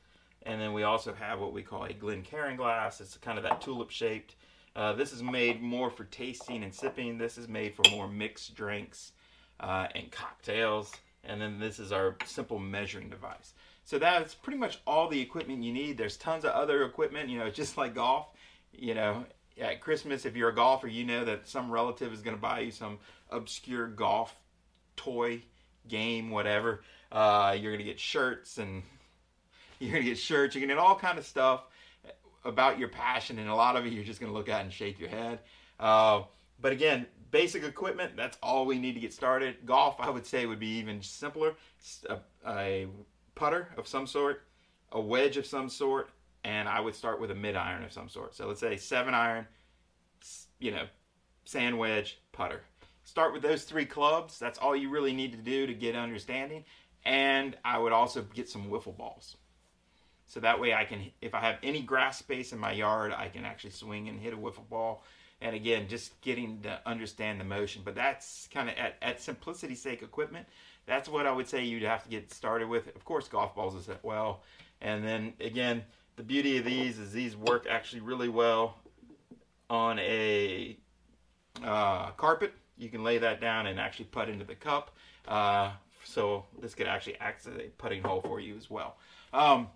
and 0.44 0.60
then 0.60 0.72
we 0.72 0.82
also 0.82 1.12
have 1.12 1.40
what 1.40 1.52
we 1.52 1.62
call 1.62 1.84
a 1.84 1.92
Glencairn 1.92 2.56
glass. 2.56 3.00
It's 3.00 3.16
kind 3.18 3.38
of 3.38 3.44
that 3.44 3.60
tulip 3.60 3.90
shaped. 3.90 4.36
Uh, 4.74 4.92
this 4.94 5.12
is 5.12 5.22
made 5.22 5.60
more 5.60 5.90
for 5.90 6.04
tasting 6.04 6.62
and 6.62 6.74
sipping. 6.74 7.18
This 7.18 7.36
is 7.36 7.46
made 7.48 7.74
for 7.74 7.82
more 7.90 8.08
mixed 8.08 8.54
drinks 8.54 9.12
uh, 9.60 9.88
and 9.94 10.10
cocktails. 10.10 10.92
And 11.24 11.40
then 11.40 11.60
this 11.60 11.78
is 11.78 11.92
our 11.92 12.16
simple 12.24 12.58
measuring 12.58 13.08
device. 13.08 13.54
So 13.84 13.98
that's 13.98 14.34
pretty 14.34 14.58
much 14.58 14.78
all 14.86 15.08
the 15.08 15.20
equipment 15.20 15.62
you 15.62 15.72
need. 15.72 15.98
There's 15.98 16.16
tons 16.16 16.44
of 16.44 16.52
other 16.52 16.84
equipment, 16.84 17.28
you 17.28 17.38
know, 17.38 17.50
just 17.50 17.76
like 17.76 17.94
golf. 17.94 18.28
You 18.72 18.94
know, 18.94 19.26
at 19.60 19.80
Christmas, 19.80 20.24
if 20.24 20.34
you're 20.34 20.48
a 20.48 20.54
golfer, 20.54 20.88
you 20.88 21.04
know 21.04 21.24
that 21.26 21.46
some 21.46 21.70
relative 21.70 22.12
is 22.12 22.22
going 22.22 22.36
to 22.36 22.40
buy 22.40 22.60
you 22.60 22.70
some 22.70 22.98
obscure 23.30 23.86
golf 23.86 24.34
toy, 24.96 25.42
game, 25.88 26.30
whatever. 26.30 26.82
Uh, 27.12 27.54
you're 27.60 27.72
gonna 27.72 27.84
get 27.84 28.00
shirts 28.00 28.56
and 28.56 28.82
you're 29.78 29.92
gonna 29.92 30.02
get 30.02 30.18
shirts. 30.18 30.54
You're 30.54 30.62
gonna 30.66 30.74
get 30.74 30.82
all 30.82 30.96
kind 30.96 31.18
of 31.18 31.26
stuff 31.26 31.66
about 32.44 32.78
your 32.78 32.88
passion, 32.88 33.38
and 33.38 33.48
a 33.48 33.54
lot 33.54 33.76
of 33.76 33.86
it 33.86 33.92
you're 33.92 34.02
just 34.02 34.18
gonna 34.20 34.32
look 34.32 34.48
at 34.48 34.62
and 34.62 34.72
shake 34.72 34.98
your 34.98 35.10
head. 35.10 35.40
Uh, 35.78 36.22
but 36.60 36.72
again, 36.72 37.06
basic 37.30 37.64
equipment. 37.64 38.16
That's 38.16 38.38
all 38.42 38.64
we 38.64 38.78
need 38.78 38.94
to 38.94 39.00
get 39.00 39.12
started. 39.12 39.56
Golf, 39.66 39.96
I 39.98 40.08
would 40.08 40.26
say, 40.26 40.46
would 40.46 40.60
be 40.60 40.78
even 40.78 41.02
simpler. 41.02 41.54
A, 42.08 42.18
a 42.46 42.86
putter 43.34 43.68
of 43.76 43.86
some 43.86 44.06
sort, 44.06 44.44
a 44.92 45.00
wedge 45.00 45.36
of 45.36 45.44
some 45.44 45.68
sort, 45.68 46.10
and 46.44 46.68
I 46.68 46.80
would 46.80 46.94
start 46.94 47.20
with 47.20 47.30
a 47.30 47.34
mid 47.34 47.56
iron 47.56 47.84
of 47.84 47.92
some 47.92 48.08
sort. 48.08 48.34
So 48.34 48.46
let's 48.46 48.60
say 48.60 48.76
seven 48.78 49.12
iron, 49.12 49.46
you 50.60 50.70
know, 50.70 50.84
sand 51.44 51.78
wedge, 51.78 52.20
putter. 52.32 52.62
Start 53.04 53.32
with 53.32 53.42
those 53.42 53.64
three 53.64 53.84
clubs. 53.84 54.38
That's 54.38 54.58
all 54.58 54.76
you 54.76 54.88
really 54.88 55.12
need 55.12 55.32
to 55.32 55.38
do 55.38 55.66
to 55.66 55.74
get 55.74 55.96
understanding 55.96 56.64
and 57.04 57.56
I 57.64 57.78
would 57.78 57.92
also 57.92 58.22
get 58.22 58.48
some 58.48 58.70
wiffle 58.70 58.96
balls. 58.96 59.36
So 60.26 60.40
that 60.40 60.60
way 60.60 60.72
I 60.72 60.84
can, 60.84 61.10
if 61.20 61.34
I 61.34 61.40
have 61.40 61.58
any 61.62 61.82
grass 61.82 62.18
space 62.18 62.52
in 62.52 62.58
my 62.58 62.72
yard, 62.72 63.12
I 63.12 63.28
can 63.28 63.44
actually 63.44 63.70
swing 63.72 64.08
and 64.08 64.18
hit 64.18 64.32
a 64.32 64.36
wiffle 64.36 64.68
ball. 64.68 65.04
And 65.42 65.54
again, 65.56 65.88
just 65.88 66.18
getting 66.22 66.60
to 66.62 66.80
understand 66.86 67.40
the 67.40 67.44
motion. 67.44 67.82
But 67.84 67.96
that's 67.96 68.48
kind 68.52 68.68
of 68.68 68.76
at, 68.76 68.96
at 69.02 69.20
simplicity's 69.20 69.82
sake 69.82 70.02
equipment. 70.02 70.46
That's 70.86 71.08
what 71.08 71.26
I 71.26 71.32
would 71.32 71.48
say 71.48 71.64
you'd 71.64 71.82
have 71.82 72.04
to 72.04 72.08
get 72.08 72.32
started 72.32 72.68
with. 72.68 72.94
Of 72.94 73.04
course, 73.04 73.28
golf 73.28 73.54
balls 73.54 73.76
as 73.76 73.94
well. 74.02 74.42
And 74.80 75.04
then 75.04 75.34
again, 75.40 75.82
the 76.16 76.22
beauty 76.22 76.58
of 76.58 76.64
these 76.64 76.98
is 76.98 77.12
these 77.12 77.36
work 77.36 77.66
actually 77.68 78.00
really 78.00 78.28
well 78.28 78.78
on 79.68 79.98
a 79.98 80.76
uh, 81.62 82.10
carpet. 82.12 82.52
You 82.78 82.88
can 82.88 83.02
lay 83.02 83.18
that 83.18 83.40
down 83.40 83.66
and 83.66 83.78
actually 83.78 84.06
put 84.06 84.28
into 84.28 84.44
the 84.44 84.54
cup. 84.54 84.96
Uh, 85.26 85.72
so 86.04 86.44
this 86.60 86.74
could 86.74 86.86
actually 86.86 87.18
act 87.20 87.46
as 87.46 87.54
a 87.54 87.68
putting 87.78 88.02
hole 88.02 88.20
for 88.20 88.40
you 88.40 88.56
as 88.56 88.70
well. 88.70 88.96
Um, 89.32 89.68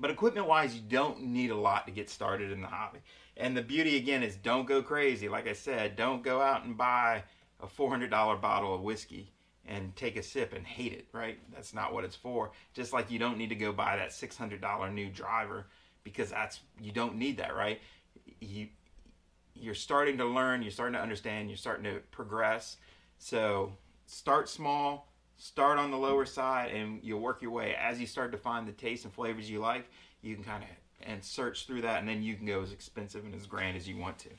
but 0.00 0.10
equipment 0.10 0.46
wise, 0.46 0.74
you 0.74 0.82
don't 0.82 1.22
need 1.22 1.50
a 1.50 1.56
lot 1.56 1.86
to 1.86 1.92
get 1.92 2.10
started 2.10 2.50
in 2.50 2.60
the 2.60 2.66
hobby. 2.66 2.98
And 3.36 3.56
the 3.56 3.62
beauty 3.62 3.96
again 3.96 4.22
is 4.22 4.36
don't 4.36 4.66
go 4.66 4.82
crazy. 4.82 5.28
Like 5.28 5.48
I 5.48 5.52
said, 5.52 5.96
don't 5.96 6.22
go 6.22 6.40
out 6.40 6.64
and 6.64 6.76
buy 6.76 7.22
a 7.60 7.66
$400 7.66 8.10
bottle 8.40 8.74
of 8.74 8.82
whiskey 8.82 9.32
and 9.66 9.94
take 9.96 10.16
a 10.16 10.22
sip 10.22 10.52
and 10.52 10.66
hate 10.66 10.92
it, 10.92 11.06
right? 11.12 11.38
That's 11.54 11.72
not 11.72 11.94
what 11.94 12.04
it's 12.04 12.16
for. 12.16 12.50
Just 12.74 12.92
like 12.92 13.10
you 13.10 13.18
don't 13.18 13.38
need 13.38 13.48
to 13.48 13.54
go 13.54 13.72
buy 13.72 13.96
that 13.96 14.10
$600 14.10 14.92
new 14.92 15.08
driver 15.08 15.66
because 16.02 16.30
that's 16.30 16.60
you 16.80 16.92
don't 16.92 17.16
need 17.16 17.38
that, 17.38 17.56
right? 17.56 17.80
You 18.40 18.68
you're 19.54 19.74
starting 19.74 20.18
to 20.18 20.24
learn, 20.24 20.62
you're 20.62 20.72
starting 20.72 20.94
to 20.94 21.00
understand, 21.00 21.48
you're 21.48 21.56
starting 21.56 21.84
to 21.84 22.00
progress. 22.10 22.76
So, 23.18 23.72
start 24.06 24.48
small, 24.48 25.08
start 25.36 25.78
on 25.78 25.90
the 25.90 25.96
lower 25.96 26.24
side 26.24 26.70
and 26.72 27.00
you'll 27.02 27.20
work 27.20 27.42
your 27.42 27.50
way 27.50 27.74
as 27.74 28.00
you 28.00 28.06
start 28.06 28.32
to 28.32 28.38
find 28.38 28.66
the 28.66 28.72
taste 28.72 29.04
and 29.04 29.12
flavors 29.12 29.50
you 29.50 29.58
like, 29.58 29.88
you 30.22 30.34
can 30.34 30.44
kind 30.44 30.62
of 30.62 30.68
and 31.06 31.22
search 31.22 31.66
through 31.66 31.82
that 31.82 32.00
and 32.00 32.08
then 32.08 32.22
you 32.22 32.34
can 32.34 32.46
go 32.46 32.62
as 32.62 32.72
expensive 32.72 33.24
and 33.24 33.34
as 33.34 33.46
grand 33.46 33.76
as 33.76 33.88
you 33.88 33.96
want 33.96 34.18
to. 34.18 34.30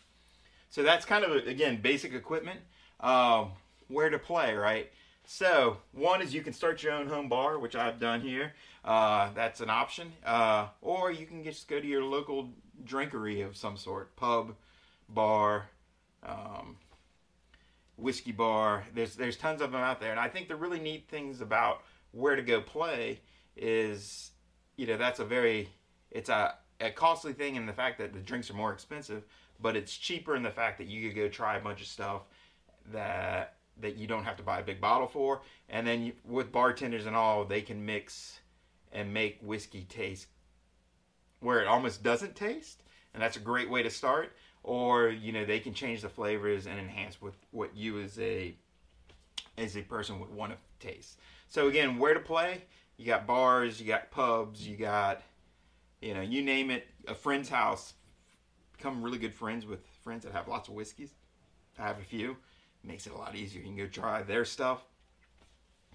So 0.69 0.83
that's 0.83 1.05
kind 1.05 1.23
of 1.23 1.47
again 1.47 1.79
basic 1.81 2.13
equipment. 2.13 2.59
Um, 2.99 3.51
where 3.87 4.09
to 4.09 4.17
play, 4.17 4.55
right? 4.55 4.91
So, 5.27 5.77
one 5.91 6.21
is 6.21 6.33
you 6.33 6.41
can 6.41 6.53
start 6.53 6.83
your 6.83 6.93
own 6.93 7.07
home 7.07 7.29
bar, 7.29 7.57
which 7.57 7.75
I've 7.75 7.99
done 7.99 8.21
here. 8.21 8.53
Uh, 8.83 9.29
that's 9.33 9.59
an 9.59 9.69
option. 9.69 10.13
Uh, 10.23 10.67
or 10.81 11.11
you 11.11 11.25
can 11.25 11.43
just 11.43 11.67
go 11.67 11.79
to 11.79 11.87
your 11.87 12.03
local 12.03 12.49
drinkery 12.85 13.45
of 13.45 13.57
some 13.57 13.75
sort 13.75 14.15
pub, 14.15 14.55
bar, 15.09 15.69
um, 16.23 16.77
whiskey 17.97 18.31
bar. 18.31 18.85
There's, 18.93 19.15
there's 19.15 19.37
tons 19.37 19.61
of 19.61 19.71
them 19.71 19.81
out 19.81 19.99
there. 19.99 20.11
And 20.11 20.19
I 20.19 20.27
think 20.27 20.47
the 20.47 20.55
really 20.55 20.79
neat 20.79 21.07
things 21.07 21.41
about 21.41 21.83
where 22.11 22.35
to 22.35 22.41
go 22.41 22.61
play 22.61 23.21
is, 23.55 24.31
you 24.77 24.87
know, 24.87 24.97
that's 24.97 25.19
a 25.19 25.25
very, 25.25 25.69
it's 26.11 26.29
a, 26.29 26.55
a 26.79 26.91
costly 26.91 27.33
thing 27.33 27.55
in 27.55 27.65
the 27.65 27.73
fact 27.73 27.97
that 27.99 28.13
the 28.13 28.19
drinks 28.19 28.49
are 28.49 28.55
more 28.55 28.73
expensive, 28.73 29.23
but 29.61 29.75
it's 29.75 29.95
cheaper 29.95 30.35
in 30.35 30.43
the 30.43 30.51
fact 30.51 30.77
that 30.77 30.87
you 30.87 31.07
could 31.07 31.15
go 31.15 31.27
try 31.27 31.57
a 31.57 31.61
bunch 31.61 31.81
of 31.81 31.87
stuff 31.87 32.23
that 32.91 33.55
that 33.81 33.97
you 33.97 34.07
don't 34.07 34.23
have 34.23 34.37
to 34.37 34.43
buy 34.43 34.59
a 34.59 34.63
big 34.63 34.79
bottle 34.79 35.07
for. 35.07 35.41
And 35.67 35.85
then 35.85 36.01
you, 36.01 36.13
with 36.23 36.51
bartenders 36.51 37.05
and 37.07 37.15
all, 37.15 37.43
they 37.43 37.61
can 37.61 37.85
mix 37.85 38.39
and 38.93 39.13
make 39.13 39.37
whiskey 39.41 39.83
taste 39.89 40.27
where 41.41 41.61
it 41.61 41.67
almost 41.67 42.01
doesn't 42.01 42.35
taste, 42.35 42.83
and 43.13 43.21
that's 43.21 43.37
a 43.37 43.41
great 43.41 43.69
way 43.69 43.83
to 43.83 43.89
start. 43.89 44.33
Or 44.67 45.09
you 45.09 45.31
know 45.31 45.45
they 45.45 45.59
can 45.59 45.73
change 45.73 46.01
the 46.01 46.09
flavors 46.09 46.65
and 46.65 46.79
enhance 46.79 47.21
with 47.21 47.35
what 47.51 47.75
you 47.75 47.99
as 48.01 48.17
a 48.19 48.55
as 49.57 49.77
a 49.77 49.83
person 49.83 50.19
would 50.19 50.33
want 50.33 50.53
to 50.53 50.87
taste. 50.87 51.19
So 51.49 51.67
again, 51.67 51.99
where 51.99 52.15
to 52.15 52.19
play? 52.19 52.63
You 52.97 53.05
got 53.05 53.27
bars, 53.27 53.79
you 53.79 53.85
got 53.85 54.09
pubs, 54.09 54.67
you 54.67 54.75
got 54.75 55.21
you 56.01 56.15
know 56.15 56.21
you 56.21 56.41
name 56.41 56.71
it. 56.71 56.87
A 57.07 57.13
friend's 57.13 57.49
house. 57.49 57.93
Become 58.75 59.03
really 59.03 59.19
good 59.19 59.33
friends 59.33 59.65
with 59.65 59.85
friends 60.03 60.23
that 60.23 60.33
have 60.33 60.47
lots 60.47 60.67
of 60.67 60.73
whiskeys. 60.73 61.11
I 61.77 61.83
have 61.83 61.99
a 61.99 62.03
few 62.03 62.35
makes 62.87 63.07
it 63.07 63.13
a 63.13 63.17
lot 63.17 63.35
easier. 63.35 63.61
You 63.61 63.67
can 63.67 63.77
go 63.77 63.87
try 63.87 64.21
their 64.21 64.45
stuff, 64.45 64.83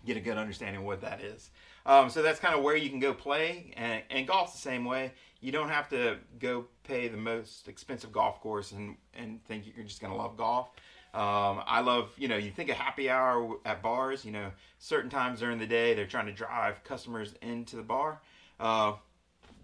get 0.04 0.16
a 0.16 0.20
good 0.20 0.36
understanding 0.36 0.80
of 0.80 0.86
what 0.86 1.00
that 1.02 1.20
is. 1.20 1.50
Um, 1.90 2.08
so 2.08 2.22
that's 2.22 2.38
kind 2.38 2.54
of 2.54 2.62
where 2.62 2.76
you 2.76 2.88
can 2.88 3.00
go 3.00 3.12
play, 3.12 3.72
and, 3.76 4.04
and 4.10 4.24
golf's 4.24 4.52
the 4.52 4.60
same 4.60 4.84
way. 4.84 5.12
You 5.40 5.50
don't 5.50 5.70
have 5.70 5.88
to 5.88 6.18
go 6.38 6.66
pay 6.84 7.08
the 7.08 7.16
most 7.16 7.66
expensive 7.66 8.12
golf 8.12 8.40
course 8.40 8.70
and, 8.70 8.94
and 9.12 9.44
think 9.46 9.64
you're 9.66 9.84
just 9.84 10.00
going 10.00 10.12
to 10.12 10.16
love 10.16 10.36
golf. 10.36 10.68
Um, 11.12 11.64
I 11.66 11.80
love, 11.80 12.12
you 12.16 12.28
know, 12.28 12.36
you 12.36 12.52
think 12.52 12.70
of 12.70 12.76
happy 12.76 13.10
hour 13.10 13.56
at 13.64 13.82
bars, 13.82 14.24
you 14.24 14.30
know, 14.30 14.52
certain 14.78 15.10
times 15.10 15.40
during 15.40 15.58
the 15.58 15.66
day 15.66 15.94
they're 15.94 16.06
trying 16.06 16.26
to 16.26 16.32
drive 16.32 16.84
customers 16.84 17.34
into 17.42 17.74
the 17.74 17.82
bar. 17.82 18.20
Uh, 18.60 18.92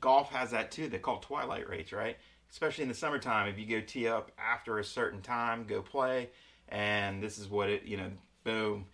golf 0.00 0.32
has 0.32 0.50
that 0.50 0.72
too. 0.72 0.88
They 0.88 0.98
call 0.98 1.18
twilight 1.20 1.68
rates, 1.68 1.92
right? 1.92 2.16
Especially 2.50 2.82
in 2.82 2.88
the 2.88 2.94
summertime, 2.96 3.46
if 3.46 3.56
you 3.56 3.66
go 3.66 3.80
tee 3.86 4.08
up 4.08 4.32
after 4.36 4.80
a 4.80 4.84
certain 4.84 5.22
time, 5.22 5.64
go 5.64 5.80
play 5.80 6.30
and 6.68 7.22
this 7.22 7.38
is 7.38 7.48
what 7.48 7.68
it 7.68 7.84
you 7.84 7.96
know 7.96 8.10
boom 8.44 8.86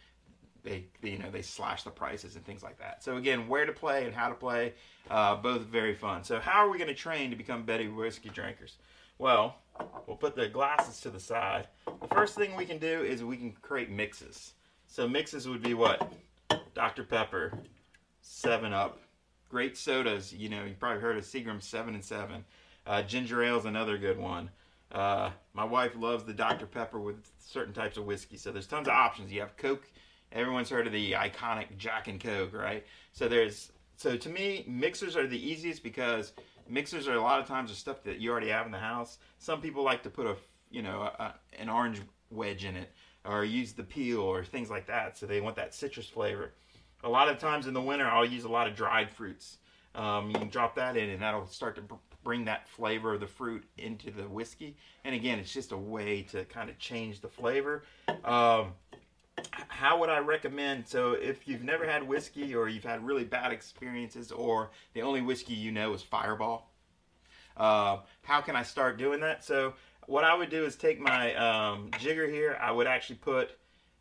they, 0.64 0.84
you 1.02 1.18
know 1.18 1.30
they 1.30 1.42
slash 1.42 1.82
the 1.82 1.90
prices 1.90 2.36
and 2.36 2.44
things 2.44 2.62
like 2.62 2.78
that 2.78 3.02
so 3.02 3.16
again 3.16 3.48
where 3.48 3.66
to 3.66 3.72
play 3.72 4.04
and 4.04 4.14
how 4.14 4.28
to 4.28 4.34
play 4.34 4.72
uh, 5.10 5.34
both 5.36 5.62
very 5.62 5.94
fun 5.94 6.22
so 6.22 6.38
how 6.38 6.64
are 6.64 6.70
we 6.70 6.78
going 6.78 6.88
to 6.88 6.94
train 6.94 7.30
to 7.30 7.36
become 7.36 7.64
better 7.64 7.84
whiskey 7.84 8.28
drinkers 8.28 8.76
well 9.18 9.56
we'll 10.06 10.16
put 10.16 10.36
the 10.36 10.48
glasses 10.48 11.00
to 11.00 11.10
the 11.10 11.20
side 11.20 11.66
the 12.00 12.14
first 12.14 12.34
thing 12.34 12.54
we 12.56 12.64
can 12.64 12.78
do 12.78 13.02
is 13.02 13.24
we 13.24 13.36
can 13.36 13.52
create 13.62 13.90
mixes 13.90 14.52
so 14.86 15.08
mixes 15.08 15.48
would 15.48 15.62
be 15.62 15.74
what 15.74 16.12
dr 16.74 17.02
pepper 17.04 17.52
7 18.20 18.72
up 18.72 18.98
great 19.48 19.76
sodas 19.76 20.32
you 20.32 20.48
know 20.48 20.64
you 20.64 20.74
probably 20.78 21.00
heard 21.00 21.16
of 21.16 21.24
seagram 21.24 21.62
7 21.62 21.94
and 21.94 22.04
7 22.04 22.44
uh, 22.86 23.02
ginger 23.02 23.42
ale 23.42 23.58
is 23.58 23.64
another 23.64 23.98
good 23.98 24.18
one 24.18 24.50
uh, 24.92 25.30
my 25.54 25.64
wife 25.64 25.92
loves 25.96 26.24
the 26.24 26.34
Dr. 26.34 26.66
Pepper 26.66 27.00
with 27.00 27.16
certain 27.38 27.72
types 27.72 27.96
of 27.96 28.04
whiskey. 28.04 28.36
So 28.36 28.52
there's 28.52 28.66
tons 28.66 28.88
of 28.88 28.94
options. 28.94 29.32
You 29.32 29.40
have 29.40 29.56
Coke. 29.56 29.90
Everyone's 30.32 30.70
heard 30.70 30.86
of 30.86 30.92
the 30.92 31.12
iconic 31.12 31.76
Jack 31.76 32.08
and 32.08 32.20
Coke, 32.20 32.54
right? 32.54 32.84
So 33.12 33.28
there's 33.28 33.72
so 33.96 34.16
to 34.16 34.28
me, 34.28 34.64
mixers 34.66 35.16
are 35.16 35.26
the 35.26 35.38
easiest 35.38 35.82
because 35.82 36.32
mixers 36.68 37.06
are 37.08 37.14
a 37.14 37.22
lot 37.22 37.40
of 37.40 37.46
times 37.46 37.70
the 37.70 37.76
stuff 37.76 38.02
that 38.04 38.18
you 38.18 38.30
already 38.30 38.48
have 38.48 38.66
in 38.66 38.72
the 38.72 38.78
house. 38.78 39.18
Some 39.38 39.60
people 39.60 39.82
like 39.82 40.02
to 40.04 40.10
put 40.10 40.26
a 40.26 40.36
you 40.70 40.82
know 40.82 41.02
a, 41.02 41.34
an 41.58 41.68
orange 41.68 42.00
wedge 42.30 42.64
in 42.64 42.76
it 42.76 42.90
or 43.24 43.44
use 43.44 43.72
the 43.72 43.84
peel 43.84 44.20
or 44.20 44.44
things 44.44 44.70
like 44.70 44.86
that. 44.86 45.16
So 45.16 45.26
they 45.26 45.40
want 45.40 45.56
that 45.56 45.74
citrus 45.74 46.08
flavor. 46.08 46.52
A 47.04 47.08
lot 47.08 47.28
of 47.28 47.38
times 47.38 47.66
in 47.66 47.74
the 47.74 47.80
winter, 47.80 48.06
I'll 48.06 48.24
use 48.24 48.44
a 48.44 48.48
lot 48.48 48.66
of 48.66 48.74
dried 48.74 49.10
fruits. 49.10 49.58
Um, 49.94 50.30
you 50.30 50.34
can 50.34 50.48
drop 50.48 50.76
that 50.76 50.96
in, 50.96 51.10
and 51.10 51.20
that'll 51.20 51.46
start 51.46 51.76
to 51.76 51.82
bring 52.24 52.44
that 52.44 52.68
flavor 52.68 53.14
of 53.14 53.20
the 53.20 53.26
fruit 53.26 53.64
into 53.78 54.10
the 54.10 54.22
whiskey. 54.28 54.76
And 55.04 55.14
again, 55.14 55.38
it's 55.38 55.52
just 55.52 55.72
a 55.72 55.76
way 55.76 56.22
to 56.30 56.44
kind 56.44 56.70
of 56.70 56.78
change 56.78 57.20
the 57.20 57.28
flavor. 57.28 57.84
Um, 58.24 58.72
how 59.72 59.98
would 59.98 60.10
I 60.10 60.18
recommend? 60.18 60.86
So, 60.86 61.12
if 61.12 61.48
you've 61.48 61.62
never 61.62 61.86
had 61.86 62.06
whiskey 62.06 62.54
or 62.54 62.68
you've 62.68 62.84
had 62.84 63.04
really 63.04 63.24
bad 63.24 63.52
experiences, 63.52 64.30
or 64.30 64.70
the 64.94 65.02
only 65.02 65.20
whiskey 65.20 65.54
you 65.54 65.72
know 65.72 65.92
is 65.94 66.02
Fireball, 66.02 66.70
uh, 67.56 67.98
how 68.22 68.40
can 68.40 68.54
I 68.54 68.62
start 68.62 68.98
doing 68.98 69.20
that? 69.20 69.44
So, 69.44 69.74
what 70.06 70.24
I 70.24 70.34
would 70.34 70.50
do 70.50 70.64
is 70.64 70.76
take 70.76 71.00
my 71.00 71.34
um, 71.34 71.90
jigger 71.98 72.28
here. 72.28 72.58
I 72.60 72.70
would 72.70 72.86
actually 72.86 73.16
put 73.16 73.56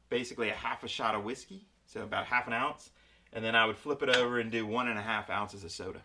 basically 0.09 0.49
a 0.49 0.53
half 0.53 0.83
a 0.83 0.87
shot 0.87 1.15
of 1.15 1.23
whiskey, 1.23 1.65
so 1.85 2.03
about 2.03 2.25
half 2.25 2.47
an 2.47 2.53
ounce, 2.53 2.89
and 3.33 3.43
then 3.43 3.55
I 3.55 3.65
would 3.65 3.77
flip 3.77 4.03
it 4.03 4.09
over 4.09 4.39
and 4.39 4.51
do 4.51 4.65
one 4.65 4.87
and 4.89 4.99
a 4.99 5.01
half 5.01 5.29
ounces 5.29 5.63
of 5.63 5.71
soda. 5.71 6.01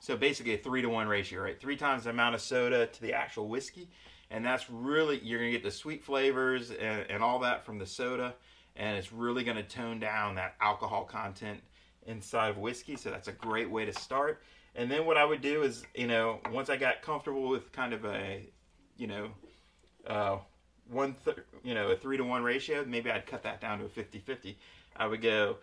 So 0.00 0.16
basically 0.16 0.54
a 0.54 0.58
three 0.58 0.82
to 0.82 0.88
one 0.88 1.08
ratio, 1.08 1.42
right? 1.42 1.58
Three 1.58 1.76
times 1.76 2.04
the 2.04 2.10
amount 2.10 2.34
of 2.34 2.40
soda 2.40 2.86
to 2.86 3.02
the 3.02 3.14
actual 3.14 3.48
whiskey. 3.48 3.88
And 4.30 4.44
that's 4.44 4.68
really, 4.68 5.20
you're 5.22 5.40
to 5.40 5.50
get 5.50 5.62
the 5.62 5.70
sweet 5.70 6.02
flavors 6.02 6.70
and, 6.70 7.06
and 7.08 7.22
all 7.22 7.38
that 7.40 7.64
from 7.64 7.78
the 7.78 7.86
soda. 7.86 8.34
And 8.76 8.96
it's 8.96 9.12
really 9.12 9.44
going 9.44 9.56
to 9.56 9.62
tone 9.62 9.98
down 9.98 10.34
that 10.34 10.54
alcohol 10.60 11.04
content 11.04 11.60
inside 12.06 12.50
of 12.50 12.58
whiskey. 12.58 12.96
So 12.96 13.10
that's 13.10 13.28
a 13.28 13.32
great 13.32 13.70
way 13.70 13.84
to 13.84 13.92
start. 13.92 14.42
And 14.74 14.90
then 14.90 15.06
what 15.06 15.16
I 15.16 15.24
would 15.24 15.40
do 15.40 15.62
is, 15.62 15.84
you 15.94 16.06
know, 16.06 16.40
once 16.52 16.68
I 16.68 16.76
got 16.76 17.00
comfortable 17.00 17.48
with 17.48 17.72
kind 17.72 17.94
of 17.94 18.04
a, 18.04 18.46
you 18.98 19.06
know, 19.06 19.30
uh, 20.06 20.38
one, 20.90 21.16
th- 21.24 21.38
you 21.64 21.74
know, 21.74 21.90
a 21.90 21.96
three 21.96 22.16
to 22.18 22.24
one 22.24 22.42
ratio, 22.42 22.84
maybe 22.86 23.10
I'd 23.10 23.26
cut 23.26 23.42
that 23.44 23.60
down 23.60 23.78
to 23.78 23.86
a 23.86 23.88
50 23.88 24.18
50. 24.18 24.58
I 24.96 25.06
would 25.06 25.22
go 25.22 25.56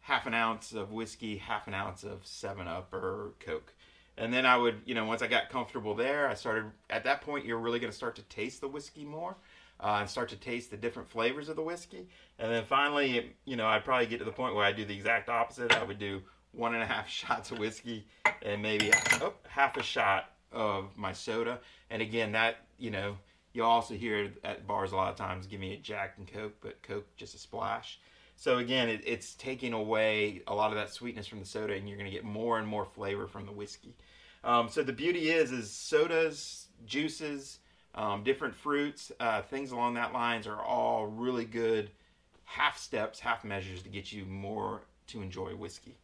half 0.00 0.26
an 0.26 0.34
ounce 0.34 0.72
of 0.72 0.92
whiskey, 0.92 1.38
half 1.38 1.66
an 1.66 1.74
ounce 1.74 2.04
of 2.04 2.26
7 2.26 2.68
Up 2.68 2.92
or 2.92 3.32
Coke 3.40 3.72
and 4.18 4.34
then 4.34 4.44
I 4.44 4.56
would, 4.56 4.82
you 4.84 4.94
know, 4.94 5.04
once 5.04 5.22
I 5.22 5.28
got 5.28 5.48
comfortable 5.48 5.94
there, 5.94 6.28
I 6.28 6.34
started. 6.34 6.64
At 6.90 7.04
that 7.04 7.22
point, 7.22 7.46
you're 7.46 7.58
really 7.58 7.78
going 7.78 7.90
to 7.90 7.96
start 7.96 8.16
to 8.16 8.22
taste 8.22 8.60
the 8.60 8.68
whiskey 8.68 9.04
more, 9.04 9.36
uh, 9.80 9.98
and 10.00 10.10
start 10.10 10.28
to 10.30 10.36
taste 10.36 10.70
the 10.70 10.76
different 10.76 11.08
flavors 11.08 11.48
of 11.48 11.56
the 11.56 11.62
whiskey. 11.62 12.08
And 12.38 12.52
then 12.52 12.64
finally, 12.64 13.34
you 13.44 13.56
know, 13.56 13.66
I'd 13.66 13.84
probably 13.84 14.06
get 14.06 14.18
to 14.18 14.24
the 14.24 14.32
point 14.32 14.54
where 14.54 14.64
I 14.64 14.72
do 14.72 14.84
the 14.84 14.94
exact 14.94 15.28
opposite. 15.28 15.72
I 15.72 15.82
would 15.82 15.98
do 15.98 16.22
one 16.52 16.74
and 16.74 16.82
a 16.82 16.86
half 16.86 17.08
shots 17.08 17.50
of 17.50 17.58
whiskey 17.58 18.06
and 18.42 18.62
maybe 18.62 18.92
oh, 19.20 19.34
half 19.48 19.76
a 19.76 19.82
shot 19.82 20.32
of 20.52 20.96
my 20.96 21.12
soda. 21.12 21.60
And 21.90 22.02
again, 22.02 22.32
that 22.32 22.56
you 22.78 22.90
know, 22.90 23.16
you 23.52 23.64
also 23.64 23.94
hear 23.94 24.32
at 24.44 24.66
bars 24.66 24.92
a 24.92 24.96
lot 24.96 25.10
of 25.10 25.16
times, 25.16 25.46
give 25.46 25.60
me 25.60 25.74
a 25.74 25.76
Jack 25.76 26.14
and 26.18 26.26
Coke, 26.26 26.54
but 26.60 26.82
Coke 26.82 27.06
just 27.16 27.34
a 27.34 27.38
splash. 27.38 27.98
So 28.36 28.58
again, 28.58 28.88
it, 28.88 29.02
it's 29.04 29.34
taking 29.34 29.72
away 29.72 30.42
a 30.46 30.54
lot 30.54 30.70
of 30.70 30.76
that 30.76 30.92
sweetness 30.92 31.26
from 31.26 31.40
the 31.40 31.44
soda, 31.44 31.74
and 31.74 31.88
you're 31.88 31.98
going 31.98 32.08
to 32.08 32.14
get 32.14 32.24
more 32.24 32.58
and 32.58 32.68
more 32.68 32.84
flavor 32.84 33.26
from 33.26 33.46
the 33.46 33.52
whiskey. 33.52 33.96
Um, 34.44 34.68
so 34.68 34.84
the 34.84 34.92
beauty 34.92 35.30
is, 35.30 35.50
is 35.50 35.70
sodas, 35.70 36.68
juices, 36.86 37.58
um, 37.98 38.22
different 38.22 38.54
fruits, 38.54 39.10
uh, 39.18 39.42
things 39.42 39.72
along 39.72 39.94
that 39.94 40.12
lines 40.12 40.46
are 40.46 40.62
all 40.62 41.06
really 41.06 41.44
good 41.44 41.90
half 42.44 42.78
steps, 42.78 43.18
half 43.18 43.44
measures 43.44 43.82
to 43.82 43.88
get 43.88 44.12
you 44.12 44.24
more 44.24 44.82
to 45.08 45.20
enjoy 45.20 45.50
whiskey. 45.50 45.96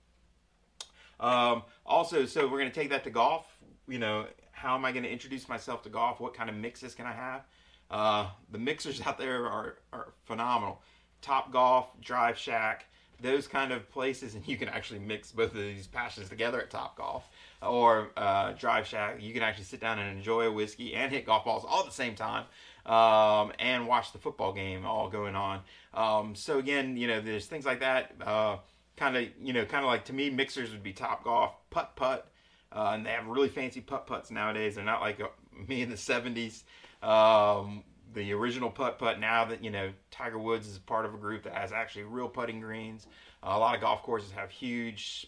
Um, 1.20 1.62
also, 1.86 2.26
so 2.26 2.48
we're 2.48 2.58
going 2.58 2.70
to 2.70 2.74
take 2.74 2.90
that 2.90 3.04
to 3.04 3.10
golf. 3.10 3.46
You 3.86 4.00
know, 4.00 4.26
how 4.50 4.74
am 4.74 4.84
I 4.84 4.90
going 4.90 5.04
to 5.04 5.10
introduce 5.10 5.48
myself 5.48 5.84
to 5.84 5.88
golf? 5.88 6.18
What 6.18 6.34
kind 6.34 6.50
of 6.50 6.56
mixes 6.56 6.96
can 6.96 7.06
I 7.06 7.12
have? 7.12 7.42
Uh, 7.88 8.26
the 8.50 8.58
mixers 8.58 9.00
out 9.06 9.16
there 9.16 9.46
are, 9.46 9.76
are 9.92 10.08
phenomenal. 10.24 10.82
Top 11.22 11.52
Golf, 11.52 11.88
Drive 12.00 12.36
Shack, 12.36 12.86
those 13.22 13.46
kind 13.46 13.72
of 13.72 13.88
places, 13.88 14.34
and 14.34 14.46
you 14.48 14.56
can 14.56 14.68
actually 14.68 14.98
mix 14.98 15.30
both 15.30 15.52
of 15.52 15.60
these 15.60 15.86
passions 15.86 16.28
together 16.28 16.60
at 16.60 16.70
Top 16.70 16.96
Golf 16.96 17.28
or 17.66 18.10
uh, 18.16 18.52
Drive 18.52 18.86
Shack. 18.86 19.16
You 19.20 19.32
can 19.32 19.42
actually 19.42 19.64
sit 19.64 19.80
down 19.80 19.98
and 19.98 20.16
enjoy 20.16 20.46
a 20.46 20.52
whiskey 20.52 20.94
and 20.94 21.12
hit 21.12 21.26
golf 21.26 21.44
balls 21.44 21.64
all 21.66 21.80
at 21.80 21.86
the 21.86 21.92
same 21.92 22.14
time. 22.14 22.44
Um, 22.86 23.52
and 23.58 23.86
watch 23.86 24.12
the 24.12 24.18
football 24.18 24.52
game 24.52 24.84
all 24.84 25.08
going 25.08 25.34
on. 25.34 25.60
Um, 25.94 26.34
so 26.34 26.58
again, 26.58 26.98
you 26.98 27.06
know, 27.08 27.20
there's 27.20 27.46
things 27.46 27.64
like 27.64 27.80
that. 27.80 28.12
Uh, 28.20 28.58
kind 28.96 29.16
of, 29.16 29.24
you 29.40 29.52
know, 29.52 29.64
kind 29.64 29.84
of 29.84 29.88
like 29.88 30.04
to 30.06 30.12
me, 30.12 30.28
mixers 30.28 30.70
would 30.70 30.82
be 30.82 30.92
Top 30.92 31.24
Golf, 31.24 31.52
Putt 31.70 31.96
Putt, 31.96 32.30
uh, 32.70 32.92
and 32.94 33.06
they 33.06 33.10
have 33.10 33.26
really 33.26 33.48
fancy 33.48 33.80
putt 33.80 34.06
putts 34.06 34.30
nowadays. 34.30 34.74
They're 34.74 34.84
not 34.84 35.00
like 35.00 35.20
uh, 35.20 35.28
me 35.66 35.80
in 35.80 35.88
the 35.88 35.96
'70s. 35.96 36.62
Um, 37.02 37.84
the 38.12 38.32
original 38.32 38.70
putt 38.70 38.98
putt. 38.98 39.20
Now 39.20 39.44
that 39.46 39.62
you 39.62 39.70
know 39.70 39.92
Tiger 40.10 40.38
Woods 40.38 40.68
is 40.68 40.78
part 40.78 41.04
of 41.04 41.14
a 41.14 41.18
group 41.18 41.44
that 41.44 41.54
has 41.54 41.72
actually 41.72 42.04
real 42.04 42.28
putting 42.28 42.60
greens. 42.60 43.06
Uh, 43.42 43.52
a 43.52 43.58
lot 43.58 43.74
of 43.74 43.80
golf 43.80 44.02
courses 44.02 44.30
have 44.32 44.50
huge 44.50 45.26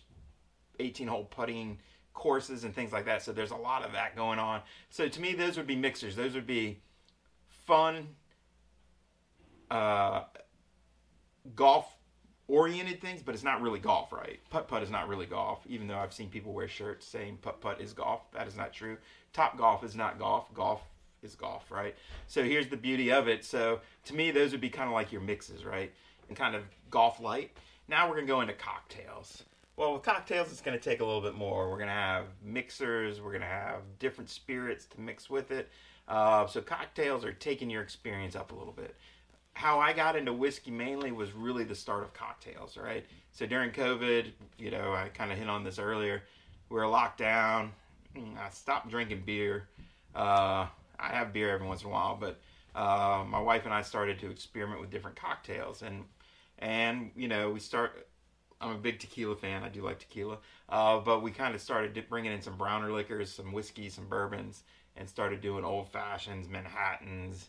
18 0.78 1.08
hole 1.08 1.24
putting 1.24 1.78
courses 2.16 2.64
and 2.64 2.74
things 2.74 2.92
like 2.92 3.04
that. 3.04 3.22
So 3.22 3.32
there's 3.32 3.52
a 3.52 3.56
lot 3.56 3.84
of 3.84 3.92
that 3.92 4.16
going 4.16 4.40
on. 4.40 4.62
So 4.90 5.06
to 5.06 5.20
me, 5.20 5.34
those 5.34 5.56
would 5.56 5.66
be 5.66 5.76
mixers. 5.76 6.16
Those 6.16 6.34
would 6.34 6.46
be 6.46 6.80
fun, 7.48 8.08
uh, 9.70 10.22
golf 11.54 11.86
oriented 12.48 13.00
things, 13.00 13.22
but 13.22 13.34
it's 13.34 13.44
not 13.44 13.60
really 13.60 13.78
golf, 13.78 14.12
right? 14.12 14.40
Putt 14.50 14.66
putt 14.66 14.82
is 14.82 14.90
not 14.90 15.08
really 15.08 15.26
golf, 15.26 15.60
even 15.68 15.86
though 15.86 15.98
I've 15.98 16.12
seen 16.12 16.28
people 16.28 16.52
wear 16.52 16.68
shirts 16.68 17.06
saying 17.06 17.38
putt 17.42 17.60
putt 17.60 17.80
is 17.80 17.92
golf. 17.92 18.22
That 18.32 18.48
is 18.48 18.56
not 18.56 18.72
true. 18.72 18.96
Top 19.32 19.58
golf 19.58 19.84
is 19.84 19.94
not 19.94 20.18
golf. 20.18 20.52
Golf 20.54 20.82
is 21.22 21.34
golf, 21.34 21.70
right? 21.70 21.94
So 22.28 22.42
here's 22.42 22.68
the 22.68 22.76
beauty 22.76 23.12
of 23.12 23.28
it. 23.28 23.44
So 23.44 23.80
to 24.06 24.14
me, 24.14 24.30
those 24.30 24.52
would 24.52 24.60
be 24.60 24.70
kind 24.70 24.88
of 24.88 24.94
like 24.94 25.12
your 25.12 25.20
mixes, 25.20 25.64
right? 25.64 25.92
And 26.28 26.36
kind 26.36 26.54
of 26.54 26.62
golf 26.90 27.20
light. 27.20 27.56
Now 27.88 28.08
we're 28.08 28.14
gonna 28.14 28.26
go 28.26 28.40
into 28.40 28.54
cocktails. 28.54 29.44
Well, 29.76 29.92
with 29.92 30.02
cocktails, 30.02 30.50
it's 30.50 30.62
gonna 30.62 30.78
take 30.78 31.00
a 31.00 31.04
little 31.04 31.20
bit 31.20 31.34
more. 31.34 31.70
We're 31.70 31.78
gonna 31.78 31.92
have 31.92 32.24
mixers. 32.42 33.20
We're 33.20 33.32
gonna 33.32 33.44
have 33.44 33.82
different 33.98 34.30
spirits 34.30 34.86
to 34.86 35.00
mix 35.00 35.28
with 35.28 35.50
it. 35.50 35.70
Uh, 36.08 36.46
so 36.46 36.62
cocktails 36.62 37.24
are 37.24 37.32
taking 37.32 37.68
your 37.68 37.82
experience 37.82 38.34
up 38.36 38.52
a 38.52 38.54
little 38.54 38.72
bit. 38.72 38.96
How 39.52 39.78
I 39.78 39.92
got 39.92 40.16
into 40.16 40.32
whiskey 40.32 40.70
mainly 40.70 41.12
was 41.12 41.32
really 41.32 41.64
the 41.64 41.74
start 41.74 42.04
of 42.04 42.14
cocktails, 42.14 42.76
right? 42.76 43.04
So 43.32 43.44
during 43.44 43.70
COVID, 43.70 44.32
you 44.58 44.70
know, 44.70 44.92
I 44.92 45.08
kind 45.08 45.30
of 45.30 45.38
hit 45.38 45.48
on 45.48 45.62
this 45.62 45.78
earlier. 45.78 46.22
We 46.70 46.76
were 46.76 46.86
locked 46.86 47.18
down. 47.18 47.72
I 48.16 48.48
stopped 48.50 48.88
drinking 48.88 49.22
beer. 49.26 49.68
Uh, 50.14 50.66
I 50.98 51.08
have 51.10 51.32
beer 51.34 51.50
every 51.50 51.66
once 51.66 51.82
in 51.82 51.88
a 51.88 51.90
while, 51.90 52.16
but 52.18 52.40
uh, 52.74 53.24
my 53.26 53.40
wife 53.40 53.66
and 53.66 53.74
I 53.74 53.82
started 53.82 54.18
to 54.20 54.30
experiment 54.30 54.80
with 54.80 54.90
different 54.90 55.16
cocktails, 55.16 55.82
and 55.82 56.04
and 56.58 57.10
you 57.14 57.28
know 57.28 57.50
we 57.50 57.60
start. 57.60 58.06
I'm 58.60 58.70
a 58.70 58.78
big 58.78 58.98
tequila 58.98 59.36
fan. 59.36 59.62
I 59.62 59.68
do 59.68 59.82
like 59.82 59.98
tequila, 59.98 60.38
uh, 60.68 60.98
but 61.00 61.22
we 61.22 61.30
kind 61.30 61.54
of 61.54 61.60
started 61.60 62.02
bringing 62.08 62.32
in 62.32 62.40
some 62.40 62.56
browner 62.56 62.90
liquors, 62.92 63.30
some 63.30 63.52
whiskey, 63.52 63.88
some 63.88 64.06
bourbons, 64.06 64.62
and 64.96 65.08
started 65.08 65.40
doing 65.40 65.64
old 65.64 65.88
fashions, 65.88 66.48
Manhattans, 66.48 67.48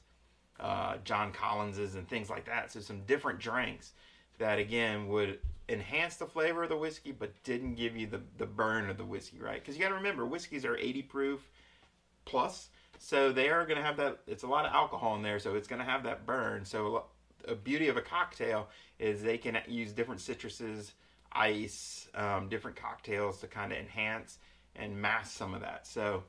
uh, 0.60 0.98
John 1.04 1.32
Collinses, 1.32 1.96
and 1.96 2.08
things 2.08 2.30
like 2.30 2.46
that. 2.46 2.72
So 2.72 2.82
some 2.82 3.02
different 3.06 3.40
drinks 3.40 3.94
that 4.38 4.60
again 4.60 5.08
would 5.08 5.40
enhance 5.70 6.18
the 6.18 6.26
flavor 6.26 6.64
of 6.64 6.70
the 6.70 6.78
whiskey, 6.78 7.12
but 7.12 7.32
didn't 7.44 7.76
give 7.76 7.96
you 7.96 8.08
the 8.08 8.22
the 8.38 8.46
burn 8.46 8.90
of 8.90 8.98
the 8.98 9.06
whiskey, 9.06 9.40
right? 9.40 9.62
Because 9.62 9.76
you 9.76 9.82
got 9.82 9.90
to 9.90 9.96
remember, 9.96 10.26
whiskeys 10.26 10.66
are 10.66 10.78
80 10.78 11.04
proof 11.04 11.50
plus. 12.26 12.70
So 13.00 13.32
they 13.32 13.50
are 13.50 13.66
going 13.66 13.78
to 13.78 13.84
have 13.84 13.98
that. 13.98 14.20
It's 14.28 14.44
a 14.44 14.48
lot 14.48 14.66
of 14.66 14.74
alcohol 14.74 15.16
in 15.16 15.22
there, 15.22 15.40
so 15.40 15.56
it's 15.56 15.68
going 15.68 15.80
to 15.80 15.86
have 15.86 16.04
that 16.04 16.26
burn. 16.26 16.66
So 16.66 17.04
a 17.48 17.56
beauty 17.56 17.88
of 17.88 17.98
a 17.98 18.02
cocktail 18.02 18.70
is 19.00 19.22
they 19.22 19.38
can 19.38 19.58
use 19.68 19.94
different 19.94 20.22
citruses, 20.22 20.92
ice, 21.32 22.08
um, 22.16 22.50
different 22.50 22.78
cocktails 22.78 23.40
to 23.42 23.48
kind 23.48 23.72
of 23.72 23.78
enhance 23.78 24.38
and 24.76 25.00
mask 25.00 25.36
some 25.36 25.54
of 25.54 25.62
that. 25.62 25.88
So 25.88 26.24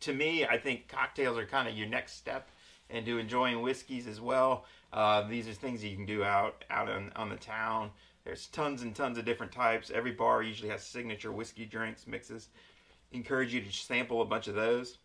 to 0.00 0.12
me, 0.12 0.44
I 0.44 0.58
think 0.58 0.88
cocktails 0.88 1.38
are 1.38 1.46
kind 1.46 1.68
of 1.68 1.76
your 1.76 1.88
next 1.88 2.16
step 2.16 2.50
into 2.90 3.18
enjoying 3.18 3.62
whiskeys 3.62 4.06
as 4.06 4.20
well. 4.20 4.64
Uh, 4.92 5.26
these 5.28 5.48
are 5.48 5.52
things 5.52 5.82
you 5.82 5.96
can 5.96 6.06
do 6.06 6.22
out 6.22 6.64
out 6.70 6.88
on, 6.88 7.12
on 7.16 7.28
the 7.28 7.36
town. 7.36 7.90
There's 8.24 8.46
tons 8.46 8.82
and 8.82 8.94
tons 8.94 9.18
of 9.18 9.24
different 9.24 9.52
types. 9.52 9.90
Every 9.90 10.12
bar 10.12 10.42
usually 10.42 10.70
has 10.70 10.84
signature 10.84 11.32
whiskey 11.32 11.64
drinks 11.64 12.06
mixes. 12.06 12.48
Encourage 13.12 13.52
you 13.52 13.60
to 13.60 13.72
sample 13.72 14.22
a 14.22 14.26
bunch 14.26 14.48
of 14.48 14.54
those 14.54 14.98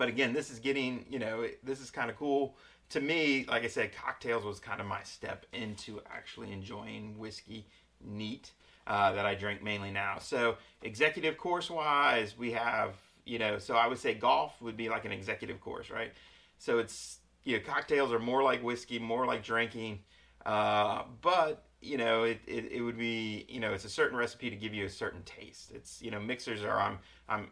but 0.00 0.08
again, 0.08 0.32
this 0.32 0.50
is 0.50 0.58
getting, 0.58 1.04
you 1.10 1.18
know, 1.18 1.46
this 1.62 1.80
is 1.80 1.90
kind 1.90 2.10
of 2.10 2.16
cool. 2.16 2.56
To 2.90 3.00
me, 3.00 3.44
like 3.48 3.64
I 3.64 3.68
said, 3.68 3.94
cocktails 3.94 4.44
was 4.44 4.60
kind 4.60 4.80
of 4.80 4.86
my 4.86 5.02
step 5.02 5.46
into 5.52 6.00
actually 6.12 6.52
enjoying 6.52 7.16
whiskey 7.18 7.66
neat 8.04 8.52
uh, 8.86 9.12
that 9.12 9.24
I 9.26 9.34
drink 9.34 9.62
mainly 9.62 9.90
now. 9.90 10.18
So, 10.18 10.56
executive 10.82 11.36
course 11.38 11.70
wise, 11.70 12.36
we 12.36 12.50
have, 12.52 12.96
you 13.24 13.38
know, 13.38 13.58
so 13.58 13.76
I 13.76 13.86
would 13.86 13.98
say 13.98 14.14
golf 14.14 14.60
would 14.60 14.76
be 14.76 14.88
like 14.88 15.04
an 15.04 15.12
executive 15.12 15.60
course, 15.60 15.90
right? 15.90 16.12
So, 16.58 16.78
it's, 16.78 17.18
you 17.44 17.56
know, 17.56 17.62
cocktails 17.64 18.12
are 18.12 18.18
more 18.18 18.42
like 18.42 18.62
whiskey, 18.62 18.98
more 18.98 19.24
like 19.26 19.42
drinking. 19.44 20.00
Uh, 20.44 21.02
but 21.20 21.64
you 21.80 21.96
know, 21.96 22.24
it, 22.24 22.40
it, 22.46 22.72
it 22.72 22.80
would 22.82 22.98
be, 22.98 23.46
you 23.48 23.60
know, 23.60 23.72
it's 23.72 23.84
a 23.84 23.88
certain 23.88 24.16
recipe 24.16 24.50
to 24.50 24.56
give 24.56 24.74
you 24.74 24.84
a 24.84 24.90
certain 24.90 25.22
taste. 25.22 25.72
It's, 25.74 26.02
you 26.02 26.10
know, 26.10 26.20
mixers 26.20 26.62
are, 26.62 26.78
I'm, 26.78 26.98
I'm 27.28 27.48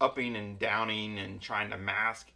upping 0.00 0.36
and 0.36 0.58
downing 0.58 1.18
and 1.18 1.40
trying 1.40 1.70
to 1.70 1.78
mask. 1.78 2.32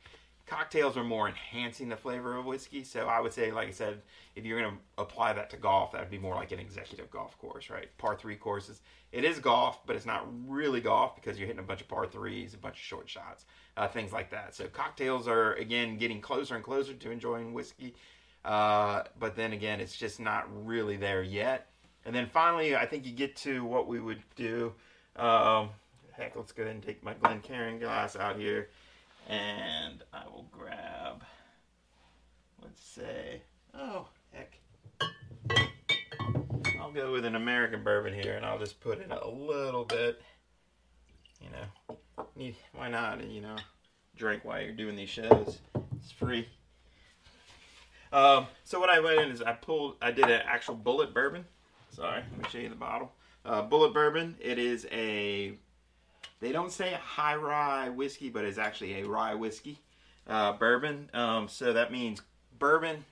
Cocktails 0.46 0.96
are 0.96 1.04
more 1.04 1.26
enhancing 1.26 1.88
the 1.88 1.96
flavor 1.96 2.36
of 2.36 2.44
whiskey. 2.44 2.84
So 2.84 3.06
I 3.06 3.20
would 3.20 3.32
say, 3.32 3.50
like 3.50 3.68
I 3.68 3.70
said, 3.70 4.02
if 4.36 4.44
you're 4.44 4.60
going 4.60 4.72
to 4.72 5.02
apply 5.02 5.32
that 5.32 5.48
to 5.50 5.56
golf, 5.56 5.92
that 5.92 6.00
would 6.02 6.10
be 6.10 6.18
more 6.18 6.34
like 6.34 6.52
an 6.52 6.58
executive 6.58 7.10
golf 7.10 7.38
course, 7.38 7.70
right? 7.70 7.88
Par 7.96 8.16
three 8.16 8.36
courses. 8.36 8.82
It 9.10 9.24
is 9.24 9.38
golf, 9.38 9.86
but 9.86 9.96
it's 9.96 10.04
not 10.04 10.26
really 10.46 10.80
golf 10.80 11.14
because 11.14 11.38
you're 11.38 11.46
hitting 11.46 11.60
a 11.60 11.66
bunch 11.66 11.80
of 11.80 11.88
par 11.88 12.06
threes, 12.06 12.52
a 12.52 12.58
bunch 12.58 12.74
of 12.74 12.82
short 12.82 13.08
shots, 13.08 13.46
uh, 13.76 13.88
things 13.88 14.12
like 14.12 14.30
that. 14.30 14.54
So 14.54 14.66
cocktails 14.66 15.28
are 15.28 15.54
again 15.54 15.96
getting 15.96 16.20
closer 16.20 16.56
and 16.56 16.64
closer 16.64 16.92
to 16.92 17.10
enjoying 17.10 17.54
whiskey. 17.54 17.94
Uh, 18.44 19.04
but 19.18 19.36
then 19.36 19.54
again, 19.54 19.80
it's 19.80 19.96
just 19.96 20.20
not 20.20 20.46
really 20.66 20.96
there 20.96 21.22
yet. 21.22 21.68
And 22.04 22.14
then 22.14 22.26
finally, 22.26 22.76
I 22.76 22.84
think 22.84 23.06
you 23.06 23.12
get 23.12 23.34
to 23.36 23.64
what 23.64 23.88
we 23.88 23.98
would 23.98 24.22
do. 24.36 24.74
Um, 25.16 25.70
heck, 26.12 26.36
let's 26.36 26.52
go 26.52 26.64
ahead 26.64 26.74
and 26.74 26.84
take 26.84 27.02
my 27.02 27.14
Glencairn 27.14 27.78
glass 27.78 28.16
out 28.16 28.36
here. 28.36 28.68
And 29.28 30.02
I 30.12 30.24
will 30.26 30.46
grab, 30.50 31.22
let's 32.62 32.84
say, 32.84 33.42
oh, 33.74 34.08
heck. 34.32 34.58
I'll 36.80 36.92
go 36.92 37.12
with 37.12 37.24
an 37.24 37.34
American 37.34 37.82
bourbon 37.82 38.12
here 38.12 38.34
and 38.34 38.44
I'll 38.44 38.58
just 38.58 38.80
put 38.80 39.02
in 39.02 39.10
a 39.10 39.26
little 39.26 39.84
bit. 39.84 40.20
You 41.40 41.48
know, 41.50 42.52
why 42.74 42.88
not, 42.88 43.26
you 43.28 43.40
know, 43.40 43.56
drink 44.16 44.44
while 44.44 44.60
you're 44.60 44.72
doing 44.72 44.96
these 44.96 45.08
shows. 45.08 45.58
It's 45.96 46.12
free. 46.12 46.46
Um, 48.12 48.46
so 48.64 48.78
what 48.78 48.90
I 48.90 49.00
went 49.00 49.20
in 49.20 49.30
is 49.30 49.42
I 49.42 49.52
pulled, 49.52 49.96
I 50.00 50.10
did 50.10 50.26
an 50.26 50.42
actual 50.46 50.76
Bulleit 50.76 51.12
bourbon. 51.12 51.44
Sorry, 51.90 52.22
let 52.30 52.38
me 52.38 52.48
show 52.50 52.58
you 52.58 52.68
the 52.68 52.74
bottle. 52.74 53.12
Uh, 53.44 53.66
Bulleit 53.66 53.92
bourbon. 53.92 54.36
It 54.40 54.58
is 54.58 54.86
a 54.92 55.54
they 56.44 56.52
don't 56.52 56.70
say 56.70 56.92
high 57.02 57.36
rye 57.36 57.88
whiskey, 57.88 58.28
but 58.28 58.44
it's 58.44 58.58
actually 58.58 59.00
a 59.00 59.08
rye 59.08 59.34
whiskey 59.34 59.78
uh, 60.28 60.52
bourbon. 60.52 61.08
Um, 61.14 61.48
so 61.48 61.72
that 61.72 61.90
means 61.90 62.20
bourbon, 62.58 63.04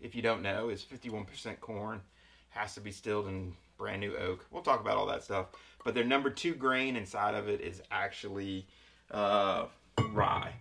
if 0.00 0.14
you 0.14 0.22
don't 0.22 0.40
know, 0.40 0.70
is 0.70 0.84
51% 0.84 1.60
corn, 1.60 2.00
has 2.48 2.74
to 2.74 2.80
be 2.80 2.90
distilled 2.90 3.28
in 3.28 3.52
brand 3.76 4.00
new 4.00 4.16
oak. 4.16 4.46
We'll 4.50 4.62
talk 4.62 4.80
about 4.80 4.96
all 4.96 5.06
that 5.06 5.22
stuff. 5.22 5.48
But 5.84 5.94
their 5.94 6.04
number 6.04 6.30
two 6.30 6.54
grain 6.54 6.96
inside 6.96 7.34
of 7.34 7.46
it 7.48 7.60
is 7.60 7.82
actually 7.90 8.66
uh, 9.10 9.66
rye. 10.12 10.54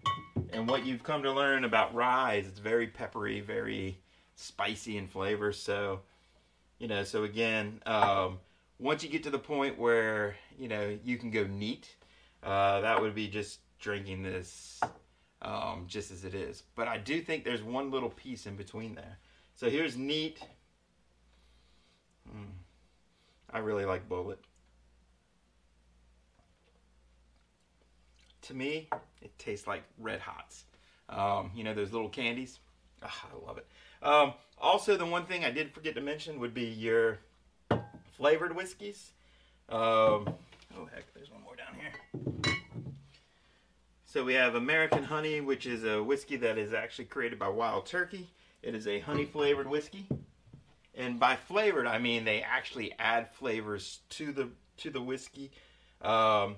And 0.52 0.68
what 0.68 0.86
you've 0.86 1.04
come 1.04 1.24
to 1.24 1.32
learn 1.32 1.64
about 1.64 1.96
rye 1.96 2.36
is 2.36 2.48
it's 2.48 2.60
very 2.60 2.88
peppery, 2.88 3.40
very 3.40 4.00
spicy 4.36 4.98
in 4.98 5.08
flavor. 5.08 5.54
So, 5.54 6.02
you 6.78 6.90
know, 6.90 7.06
so 7.06 7.24
again, 7.24 7.82
um, 7.86 8.40
once 8.80 9.02
you 9.02 9.10
get 9.10 9.24
to 9.24 9.30
the 9.30 9.40
point 9.40 9.80
where, 9.80 10.36
you 10.60 10.68
know, 10.68 10.98
you 11.04 11.18
can 11.18 11.32
go 11.32 11.48
neat, 11.48 11.96
uh, 12.44 12.82
that 12.82 13.02
would 13.02 13.16
be 13.16 13.28
just 13.28 13.60
drinking 13.80 14.24
this 14.24 14.82
um, 15.42 15.86
just 15.88 16.12
as 16.12 16.24
it 16.24 16.34
is. 16.34 16.64
But 16.76 16.88
I 16.88 16.98
do 16.98 17.22
think 17.22 17.44
there's 17.44 17.64
one 17.64 17.92
little 17.92 18.10
piece 18.10 18.46
in 18.46 18.56
between 18.56 18.96
there. 18.96 19.18
So 19.56 19.70
here's 19.70 19.98
neat. 19.98 20.40
Mm. 22.30 22.52
I 23.52 23.60
really 23.60 23.86
like 23.86 24.08
Bulleit. 24.10 24.38
To 28.44 28.54
me, 28.54 28.88
it 29.22 29.38
tastes 29.38 29.68
like 29.68 29.84
Red 29.98 30.20
Hots. 30.20 30.66
Um, 31.10 31.52
you 31.56 31.64
know 31.64 31.74
those 31.74 31.92
little 31.92 32.10
candies? 32.10 32.60
Oh, 33.04 33.08
I 33.08 33.46
love 33.46 33.58
it. 33.58 33.68
Um, 34.02 34.34
also, 34.60 34.98
the 34.98 35.06
one 35.06 35.26
thing 35.26 35.46
I 35.46 35.52
did 35.52 35.72
forget 35.72 35.96
to 35.96 36.02
mention 36.02 36.40
would 36.40 36.54
be 36.54 36.66
your 36.66 37.20
flavored 38.16 38.56
whiskeys. 38.56 39.12
Um, 39.70 40.34
oh 40.78 40.88
heck, 40.94 41.14
there's 41.14 41.32
one 41.32 41.42
more 41.44 41.56
down 41.56 41.76
here. 41.76 42.56
So 44.06 44.24
we 44.24 44.34
have 44.36 44.56
American 44.56 45.04
Honey, 45.04 45.42
which 45.42 45.66
is 45.66 45.84
a 45.84 46.02
whiskey 46.02 46.38
that 46.38 46.58
is 46.58 46.74
actually 46.74 47.06
created 47.06 47.38
by 47.38 47.50
Wild 47.50 47.86
Turkey. 47.86 48.30
It 48.64 48.74
is 48.74 48.88
a 48.88 49.00
honey 49.00 49.26
flavored 49.26 49.68
whiskey, 49.68 50.08
and 50.96 51.20
by 51.20 51.36
flavored 51.36 51.88
I 51.88 52.00
mean 52.00 52.26
they 52.26 52.42
actually 52.42 52.94
add 52.98 53.30
flavors 53.32 54.00
to 54.10 54.32
the 54.32 54.50
to 54.78 54.90
the 54.90 55.02
whiskey. 55.02 55.52
Um, 56.02 56.56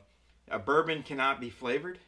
a 0.49 0.59
bourbon 0.59 1.03
cannot 1.03 1.41
be 1.41 1.49
flavored, 1.49 1.99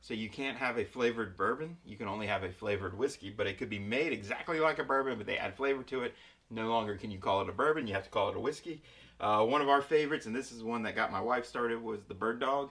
so 0.00 0.14
you 0.14 0.28
can't 0.28 0.56
have 0.56 0.78
a 0.78 0.84
flavored 0.84 1.36
bourbon. 1.36 1.76
You 1.84 1.96
can 1.96 2.08
only 2.08 2.26
have 2.26 2.42
a 2.42 2.50
flavored 2.50 2.98
whiskey, 2.98 3.30
but 3.30 3.46
it 3.46 3.58
could 3.58 3.70
be 3.70 3.78
made 3.78 4.12
exactly 4.12 4.60
like 4.60 4.78
a 4.78 4.84
bourbon, 4.84 5.18
but 5.18 5.26
they 5.26 5.38
add 5.38 5.56
flavor 5.56 5.82
to 5.84 6.02
it. 6.02 6.14
No 6.50 6.68
longer 6.68 6.96
can 6.96 7.10
you 7.10 7.18
call 7.18 7.42
it 7.42 7.48
a 7.48 7.52
bourbon; 7.52 7.86
you 7.86 7.94
have 7.94 8.04
to 8.04 8.10
call 8.10 8.28
it 8.30 8.36
a 8.36 8.40
whiskey. 8.40 8.82
Uh, 9.18 9.44
one 9.44 9.62
of 9.62 9.68
our 9.68 9.80
favorites, 9.80 10.26
and 10.26 10.36
this 10.36 10.52
is 10.52 10.62
one 10.62 10.82
that 10.82 10.94
got 10.94 11.10
my 11.10 11.20
wife 11.20 11.46
started, 11.46 11.82
was 11.82 12.00
the 12.04 12.14
Bird 12.14 12.40
Dog. 12.40 12.70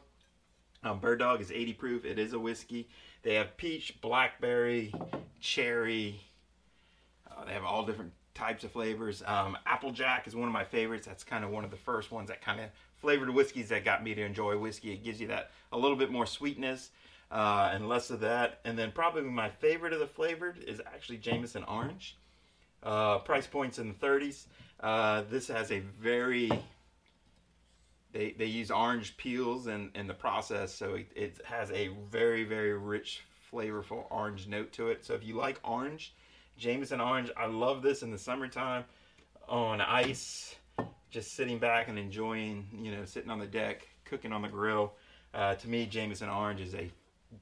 Um, 0.83 0.99
Bird 0.99 1.19
Dog 1.19 1.41
is 1.41 1.51
80 1.51 1.73
proof. 1.73 2.05
It 2.05 2.19
is 2.19 2.33
a 2.33 2.39
whiskey. 2.39 2.87
They 3.23 3.35
have 3.35 3.57
peach, 3.57 3.99
blackberry, 4.01 4.93
cherry. 5.39 6.21
Uh, 7.29 7.45
they 7.45 7.53
have 7.53 7.63
all 7.63 7.83
different 7.83 8.13
types 8.35 8.63
of 8.63 8.71
flavors. 8.71 9.23
Um, 9.25 9.57
Applejack 9.65 10.27
is 10.27 10.35
one 10.35 10.47
of 10.47 10.53
my 10.53 10.63
favorites. 10.63 11.07
That's 11.07 11.23
kind 11.23 11.43
of 11.43 11.49
one 11.49 11.63
of 11.63 11.71
the 11.71 11.77
first 11.77 12.11
ones 12.11 12.29
that 12.29 12.41
kind 12.41 12.59
of 12.59 12.69
flavored 12.97 13.29
whiskeys 13.31 13.69
that 13.69 13.83
got 13.83 14.03
me 14.03 14.13
to 14.13 14.21
enjoy 14.21 14.57
whiskey. 14.57 14.91
It 14.91 15.03
gives 15.03 15.19
you 15.19 15.27
that 15.27 15.51
a 15.71 15.77
little 15.77 15.97
bit 15.97 16.11
more 16.11 16.27
sweetness 16.27 16.91
uh, 17.31 17.71
and 17.73 17.89
less 17.89 18.11
of 18.11 18.19
that. 18.19 18.59
And 18.63 18.77
then 18.77 18.91
probably 18.91 19.23
my 19.23 19.49
favorite 19.49 19.93
of 19.93 19.99
the 19.99 20.07
flavored 20.07 20.59
is 20.59 20.81
actually 20.85 21.17
Jameson 21.17 21.63
Orange. 21.63 22.17
Uh, 22.83 23.17
price 23.19 23.47
points 23.47 23.79
in 23.79 23.87
the 23.87 23.95
30s. 23.95 24.45
Uh, 24.79 25.23
this 25.29 25.47
has 25.47 25.71
a 25.71 25.79
very 25.79 26.51
they, 28.15 28.33
they 28.37 28.45
use 28.45 28.71
orange 28.71 29.17
peels 29.17 29.67
in, 29.67 29.91
in 29.93 30.07
the 30.07 30.13
process, 30.13 30.73
so 30.73 30.93
it, 30.95 31.11
it 31.17 31.41
has 31.43 31.69
a 31.71 31.89
very, 32.09 32.45
very 32.45 32.73
rich, 32.73 33.25
flavorful 33.51 34.05
orange 34.09 34.47
note 34.47 34.71
to 34.71 34.87
it. 34.87 35.03
So 35.03 35.15
if 35.15 35.25
you 35.25 35.35
like 35.35 35.59
orange, 35.65 36.15
Jameson 36.57 37.01
orange, 37.01 37.29
I 37.35 37.47
love 37.47 37.81
this 37.81 38.03
in 38.03 38.11
the 38.11 38.17
summertime 38.17 38.85
on 39.49 39.81
ice, 39.81 40.55
just 41.09 41.33
sitting 41.33 41.59
back 41.59 41.89
and 41.89 41.99
enjoying, 41.99 42.65
you 42.73 42.91
know, 42.91 43.03
sitting 43.03 43.29
on 43.29 43.37
the 43.37 43.47
deck, 43.47 43.85
cooking 44.05 44.31
on 44.31 44.41
the 44.41 44.47
grill. 44.47 44.93
Uh, 45.33 45.55
to 45.55 45.67
me, 45.67 45.85
Jameson 45.85 46.29
orange 46.29 46.61
is 46.61 46.73
a 46.73 46.89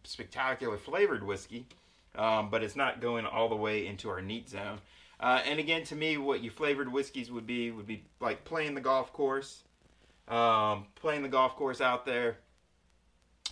spectacular 0.04 0.80
flavored 0.80 1.22
whiskey, 1.22 1.68
um, 2.16 2.50
but 2.50 2.64
it's 2.64 2.76
not 2.76 3.00
going 3.00 3.28
all 3.28 3.48
the 3.48 3.56
way 3.56 3.86
into 3.86 4.10
our 4.10 4.24
neat 4.24 4.50
zone. 4.50 4.80
Uh, 5.20 5.42
and 5.46 5.60
again, 5.60 5.84
to 5.86 5.96
me, 5.96 6.18
what 6.18 6.42
you 6.42 6.50
flavored 6.50 6.92
whiskeys 6.92 7.32
would 7.32 7.48
be 7.48 7.72
would 7.72 7.88
be 7.88 8.04
like 8.20 8.44
playing 8.44 8.76
the 8.76 8.82
golf 8.82 9.14
course 9.14 9.64
um, 10.28 10.86
playing 10.96 11.24
the 11.24 11.30
golf 11.30 11.56
course 11.56 11.82
out 11.82 12.06
there, 12.06 12.38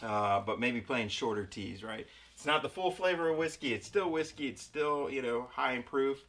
uh, 0.01 0.41
but 0.41 0.59
maybe 0.59 0.81
playing 0.81 1.09
shorter 1.09 1.45
tees, 1.45 1.83
right? 1.83 2.07
It's 2.33 2.45
not 2.45 2.63
the 2.63 2.69
full 2.69 2.91
flavor 2.91 3.29
of 3.29 3.37
whiskey. 3.37 3.73
It's 3.73 3.85
still 3.85 4.09
whiskey. 4.09 4.47
It's 4.47 4.61
still 4.61 5.09
you 5.09 5.21
know 5.21 5.47
high 5.51 5.73
in 5.73 5.83
proof, 5.83 6.25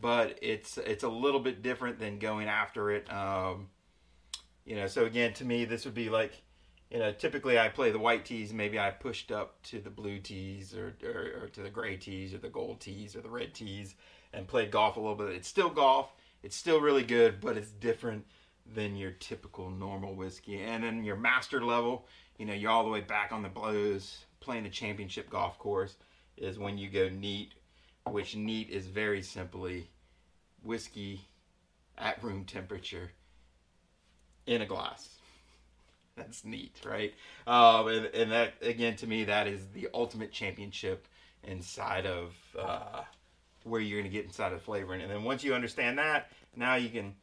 but 0.00 0.38
it's 0.42 0.78
it's 0.78 1.04
a 1.04 1.08
little 1.08 1.40
bit 1.40 1.62
different 1.62 1.98
than 1.98 2.18
going 2.18 2.48
after 2.48 2.90
it. 2.90 3.10
Um, 3.12 3.68
you 4.64 4.76
know, 4.76 4.86
so 4.86 5.04
again, 5.04 5.32
to 5.34 5.44
me, 5.44 5.64
this 5.64 5.84
would 5.84 5.94
be 5.94 6.10
like, 6.10 6.42
you 6.90 6.98
know, 6.98 7.12
typically 7.12 7.58
I 7.58 7.68
play 7.68 7.90
the 7.90 7.98
white 7.98 8.24
tees. 8.24 8.52
Maybe 8.52 8.78
I 8.78 8.90
pushed 8.90 9.32
up 9.32 9.60
to 9.64 9.80
the 9.80 9.90
blue 9.90 10.18
tees 10.18 10.74
or, 10.74 10.94
or, 11.04 11.42
or 11.42 11.48
to 11.48 11.62
the 11.62 11.70
gray 11.70 11.96
tees 11.96 12.32
or 12.32 12.38
the 12.38 12.48
gold 12.48 12.80
tees 12.80 13.16
or 13.16 13.20
the 13.20 13.30
red 13.30 13.54
tees 13.54 13.94
and 14.32 14.46
played 14.46 14.70
golf 14.70 14.96
a 14.96 15.00
little 15.00 15.16
bit. 15.16 15.34
It's 15.34 15.48
still 15.48 15.70
golf. 15.70 16.12
It's 16.42 16.56
still 16.56 16.80
really 16.80 17.02
good, 17.02 17.40
but 17.40 17.56
it's 17.56 17.70
different 17.70 18.24
than 18.74 18.96
your 18.96 19.10
typical 19.12 19.70
normal 19.70 20.14
whiskey. 20.14 20.60
And 20.60 20.84
then 20.84 21.04
your 21.04 21.16
master 21.16 21.64
level, 21.64 22.06
you 22.38 22.46
know, 22.46 22.54
you're 22.54 22.70
all 22.70 22.84
the 22.84 22.90
way 22.90 23.00
back 23.00 23.32
on 23.32 23.42
the 23.42 23.48
blows, 23.48 24.24
playing 24.40 24.66
a 24.66 24.70
championship 24.70 25.28
golf 25.28 25.58
course, 25.58 25.96
is 26.36 26.58
when 26.58 26.78
you 26.78 26.88
go 26.88 27.08
neat, 27.08 27.54
which 28.04 28.36
neat 28.36 28.70
is 28.70 28.86
very 28.86 29.22
simply 29.22 29.88
whiskey 30.62 31.22
at 31.98 32.22
room 32.22 32.44
temperature 32.44 33.10
in 34.46 34.62
a 34.62 34.66
glass. 34.66 35.15
That's 36.26 36.44
neat, 36.44 36.80
right? 36.84 37.12
Um, 37.46 37.88
and, 37.88 38.06
and, 38.06 38.32
that, 38.32 38.54
again, 38.62 38.96
to 38.96 39.06
me, 39.06 39.24
that 39.24 39.46
is 39.46 39.66
the 39.74 39.88
ultimate 39.92 40.32
championship 40.32 41.06
inside 41.44 42.06
of 42.06 42.34
uh, 42.58 43.02
where 43.64 43.80
you're 43.80 44.00
going 44.00 44.10
to 44.10 44.16
get 44.16 44.24
inside 44.24 44.52
of 44.52 44.62
flavoring. 44.62 45.02
And 45.02 45.10
then 45.10 45.24
once 45.24 45.44
you 45.44 45.54
understand 45.54 45.98
that, 45.98 46.30
now 46.56 46.76
you 46.76 46.88
can 46.88 47.14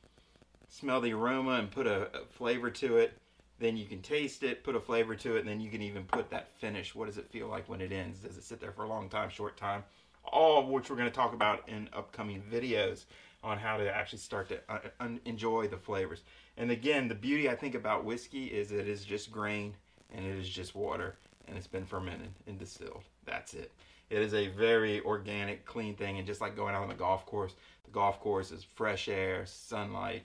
smell 0.69 1.01
the 1.01 1.13
aroma 1.13 1.53
and 1.53 1.71
put 1.71 1.87
a, 1.87 2.03
a, 2.15 2.25
flavor 2.29 2.69
to 2.69 2.97
it. 2.97 3.17
Then 3.59 3.77
you 3.77 3.85
can 3.85 4.01
taste 4.01 4.43
it, 4.43 4.63
put 4.63 4.75
a 4.75 4.79
flavor 4.79 5.15
to 5.15 5.37
it, 5.37 5.39
and 5.39 5.47
then 5.47 5.59
you 5.59 5.71
can 5.71 5.81
even 5.81 6.03
put 6.03 6.29
that 6.29 6.49
finish. 6.59 6.93
What 6.93 7.07
does 7.07 7.17
it 7.17 7.29
feel 7.29 7.47
like 7.47 7.67
when 7.67 7.81
it 7.81 7.91
ends? 7.91 8.19
Does 8.19 8.37
it 8.37 8.43
sit 8.43 8.59
there 8.59 8.71
for 8.71 8.83
a 8.83 8.87
long 8.87 9.09
time, 9.09 9.29
short 9.29 9.57
time? 9.57 9.83
All 10.23 10.59
of 10.59 10.67
which 10.67 10.89
we're 10.89 10.95
going 10.95 11.09
to 11.09 11.15
talk 11.15 11.33
about 11.33 11.67
in 11.67 11.89
upcoming 11.93 12.41
videos 12.51 13.05
on 13.43 13.57
how 13.57 13.77
to 13.77 13.93
actually 13.93 14.19
start 14.19 14.47
to 14.49 14.59
uh, 14.69 14.79
un- 14.99 15.19
enjoy 15.25 15.67
the 15.67 15.77
flavors. 15.77 16.21
And 16.57 16.71
again, 16.71 17.07
the 17.07 17.15
beauty 17.15 17.49
I 17.49 17.55
think 17.55 17.75
about 17.75 18.05
whiskey 18.05 18.45
is 18.45 18.71
it 18.71 18.87
is 18.87 19.03
just 19.03 19.31
grain 19.31 19.75
and 20.13 20.25
it 20.25 20.37
is 20.37 20.47
just 20.47 20.75
water 20.75 21.17
and 21.47 21.57
it's 21.57 21.67
been 21.67 21.85
fermented 21.85 22.31
and 22.47 22.57
distilled. 22.57 23.03
That's 23.25 23.53
it. 23.53 23.71
It 24.09 24.21
is 24.21 24.33
a 24.33 24.47
very 24.49 25.01
organic, 25.01 25.65
clean 25.65 25.95
thing. 25.95 26.17
And 26.17 26.27
just 26.27 26.41
like 26.41 26.55
going 26.55 26.75
out 26.75 26.83
on 26.83 26.89
the 26.89 26.93
golf 26.93 27.25
course, 27.25 27.53
the 27.83 27.91
golf 27.91 28.19
course 28.19 28.51
is 28.51 28.63
fresh 28.63 29.09
air, 29.09 29.45
sunlight, 29.45 30.23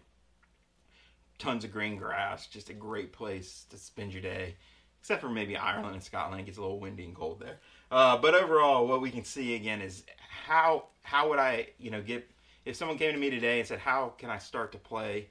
tons 1.39 1.65
of 1.65 1.73
green 1.73 1.97
grass, 1.97 2.47
just 2.47 2.71
a 2.71 2.75
great 2.75 3.13
place 3.13 3.67
to 3.71 3.79
spend 3.79 4.13
your 4.13 4.23
day. 4.23 4.57
Except 5.01 5.21
for 5.21 5.29
maybe 5.29 5.57
Ireland 5.57 5.95
and 5.95 6.03
Scotland, 6.03 6.41
it 6.41 6.45
gets 6.45 6.59
a 6.59 6.61
little 6.61 6.81
windy 6.81 7.05
and 7.05 7.15
cold 7.15 7.41
there. 7.41 7.59
Uh, 7.91 8.17
but 8.19 8.35
overall, 8.35 8.87
what 8.87 9.01
we 9.01 9.11
can 9.11 9.25
see 9.25 9.55
again 9.55 9.81
is 9.81 10.05
how 10.19 10.87
how 11.03 11.29
would 11.31 11.39
I 11.39 11.69
you 11.79 11.91
know 11.91 12.03
get 12.03 12.29
if 12.65 12.77
someone 12.77 12.99
came 12.99 13.13
to 13.13 13.19
me 13.19 13.31
today 13.31 13.61
and 13.61 13.69
said 13.69 13.79
how 13.79 14.15
can 14.19 14.29
I 14.31 14.39
start 14.39 14.73
to 14.73 14.79
play 14.79 15.29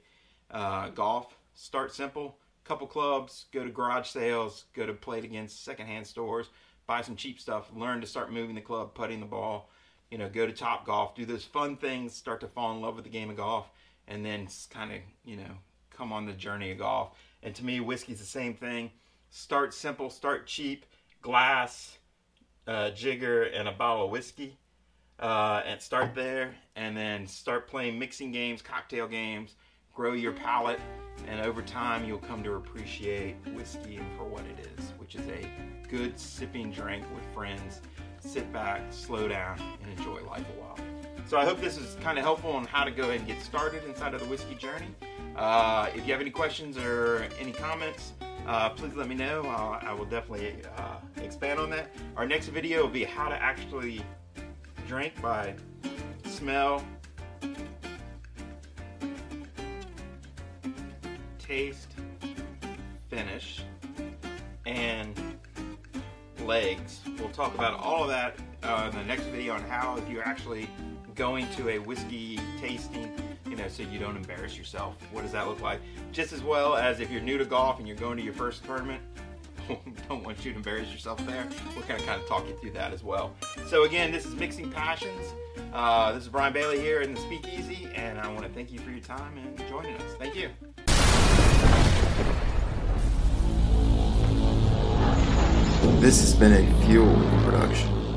uh, 0.50 0.88
golf? 0.88 1.36
Start 1.54 1.94
simple, 1.94 2.38
couple 2.64 2.86
clubs, 2.86 3.46
go 3.52 3.64
to 3.64 3.70
garage 3.70 4.08
sales, 4.08 4.64
go 4.74 4.86
to 4.86 4.92
play 4.92 5.18
it 5.18 5.24
against 5.24 5.64
secondhand 5.64 6.06
stores, 6.06 6.48
buy 6.86 7.02
some 7.02 7.16
cheap 7.16 7.40
stuff, 7.40 7.70
learn 7.74 8.00
to 8.00 8.06
start 8.06 8.32
moving 8.32 8.54
the 8.54 8.60
club, 8.60 8.94
putting 8.94 9.20
the 9.20 9.26
ball, 9.26 9.68
you 10.10 10.18
know, 10.18 10.28
go 10.28 10.46
to 10.46 10.52
Top 10.52 10.86
Golf, 10.86 11.14
do 11.14 11.24
those 11.24 11.44
fun 11.44 11.76
things, 11.76 12.14
start 12.14 12.40
to 12.40 12.48
fall 12.48 12.72
in 12.72 12.80
love 12.80 12.94
with 12.94 13.04
the 13.04 13.10
game 13.10 13.30
of 13.30 13.36
golf, 13.36 13.70
and 14.06 14.24
then 14.24 14.48
kind 14.70 14.92
of 14.92 14.98
you 15.24 15.36
know 15.36 15.50
come 15.90 16.12
on 16.12 16.26
the 16.26 16.32
journey 16.32 16.70
of 16.70 16.78
golf. 16.78 17.10
And 17.42 17.54
to 17.54 17.64
me, 17.64 17.80
whiskey's 17.80 18.18
the 18.18 18.24
same 18.24 18.54
thing. 18.54 18.90
Start 19.30 19.74
simple, 19.74 20.10
start 20.10 20.46
cheap, 20.46 20.86
glass, 21.20 21.98
uh, 22.66 22.90
jigger, 22.90 23.44
and 23.44 23.68
a 23.68 23.72
bottle 23.72 24.06
of 24.06 24.10
whiskey. 24.10 24.58
Uh, 25.20 25.62
and 25.66 25.82
start 25.82 26.14
there, 26.14 26.54
and 26.76 26.96
then 26.96 27.26
start 27.26 27.66
playing 27.66 27.98
mixing 27.98 28.30
games, 28.30 28.62
cocktail 28.62 29.08
games, 29.08 29.56
grow 29.92 30.12
your 30.12 30.30
palate, 30.30 30.78
and 31.26 31.40
over 31.40 31.60
time 31.60 32.04
you'll 32.04 32.18
come 32.18 32.40
to 32.40 32.52
appreciate 32.52 33.34
whiskey 33.52 33.98
for 34.16 34.22
what 34.22 34.42
it 34.42 34.64
is, 34.78 34.92
which 34.96 35.16
is 35.16 35.26
a 35.26 35.44
good 35.88 36.16
sipping 36.16 36.70
drink 36.70 37.04
with 37.16 37.24
friends. 37.34 37.80
Sit 38.20 38.52
back, 38.52 38.80
slow 38.90 39.26
down, 39.26 39.60
and 39.82 39.98
enjoy 39.98 40.22
life 40.24 40.46
a 40.56 40.60
while. 40.60 40.78
So 41.26 41.36
I 41.36 41.44
hope 41.44 41.60
this 41.60 41.76
is 41.76 41.96
kind 42.00 42.16
of 42.16 42.22
helpful 42.22 42.52
on 42.52 42.64
how 42.66 42.84
to 42.84 42.92
go 42.92 43.04
ahead 43.04 43.18
and 43.18 43.26
get 43.26 43.42
started 43.42 43.82
inside 43.88 44.14
of 44.14 44.20
the 44.20 44.26
whiskey 44.26 44.54
journey. 44.54 44.94
Uh, 45.34 45.90
if 45.96 46.06
you 46.06 46.12
have 46.12 46.20
any 46.20 46.30
questions 46.30 46.78
or 46.78 47.26
any 47.40 47.50
comments, 47.50 48.12
uh, 48.48 48.70
please 48.70 48.94
let 48.94 49.08
me 49.08 49.14
know. 49.14 49.42
Uh, 49.42 49.78
I 49.82 49.92
will 49.92 50.06
definitely 50.06 50.54
uh, 50.76 50.96
expand 51.22 51.60
on 51.60 51.68
that. 51.70 51.94
Our 52.16 52.26
next 52.26 52.48
video 52.48 52.82
will 52.82 52.88
be 52.88 53.04
how 53.04 53.28
to 53.28 53.40
actually 53.40 54.00
drink 54.86 55.20
by 55.20 55.54
smell, 56.24 56.82
taste, 61.38 61.92
finish, 63.10 63.62
and 64.64 65.14
legs. 66.44 67.00
We'll 67.18 67.28
talk 67.28 67.54
about 67.54 67.78
all 67.78 68.04
of 68.04 68.08
that 68.08 68.38
uh, 68.62 68.90
in 68.90 68.98
the 68.98 69.04
next 69.04 69.24
video 69.24 69.54
on 69.54 69.62
how 69.64 69.98
if 69.98 70.08
you're 70.08 70.26
actually 70.26 70.70
going 71.14 71.46
to 71.56 71.68
a 71.68 71.78
whiskey 71.78 72.40
tasting 72.60 73.12
know, 73.58 73.68
so 73.68 73.82
you 73.82 73.98
don't 73.98 74.16
embarrass 74.16 74.56
yourself. 74.56 74.96
What 75.12 75.22
does 75.22 75.32
that 75.32 75.46
look 75.46 75.60
like? 75.60 75.80
Just 76.12 76.32
as 76.32 76.42
well 76.42 76.76
as 76.76 77.00
if 77.00 77.10
you're 77.10 77.20
new 77.20 77.38
to 77.38 77.44
golf 77.44 77.78
and 77.78 77.86
you're 77.86 77.96
going 77.96 78.16
to 78.16 78.22
your 78.22 78.32
first 78.32 78.64
tournament, 78.64 79.02
don't 80.08 80.24
want 80.24 80.44
you 80.44 80.52
to 80.52 80.56
embarrass 80.56 80.90
yourself 80.92 81.24
there. 81.26 81.46
We're 81.76 81.82
going 81.82 82.00
to 82.00 82.06
kind 82.06 82.20
of 82.20 82.28
talk 82.28 82.46
you 82.48 82.56
through 82.56 82.72
that 82.72 82.92
as 82.92 83.02
well. 83.02 83.34
So 83.66 83.84
again, 83.84 84.12
this 84.12 84.24
is 84.24 84.34
Mixing 84.34 84.70
Passions. 84.70 85.34
Uh, 85.72 86.12
this 86.12 86.22
is 86.22 86.28
Brian 86.28 86.52
Bailey 86.52 86.80
here 86.80 87.02
in 87.02 87.12
the 87.14 87.20
Speakeasy, 87.20 87.88
and 87.94 88.18
I 88.18 88.28
want 88.32 88.46
to 88.46 88.52
thank 88.52 88.72
you 88.72 88.78
for 88.78 88.90
your 88.90 89.00
time 89.00 89.36
and 89.36 89.58
joining 89.68 89.94
us. 89.96 90.14
Thank 90.18 90.36
you. 90.36 90.50
This 96.00 96.20
has 96.20 96.34
been 96.34 96.52
a 96.52 96.86
Fuel 96.86 97.12
production. 97.44 98.07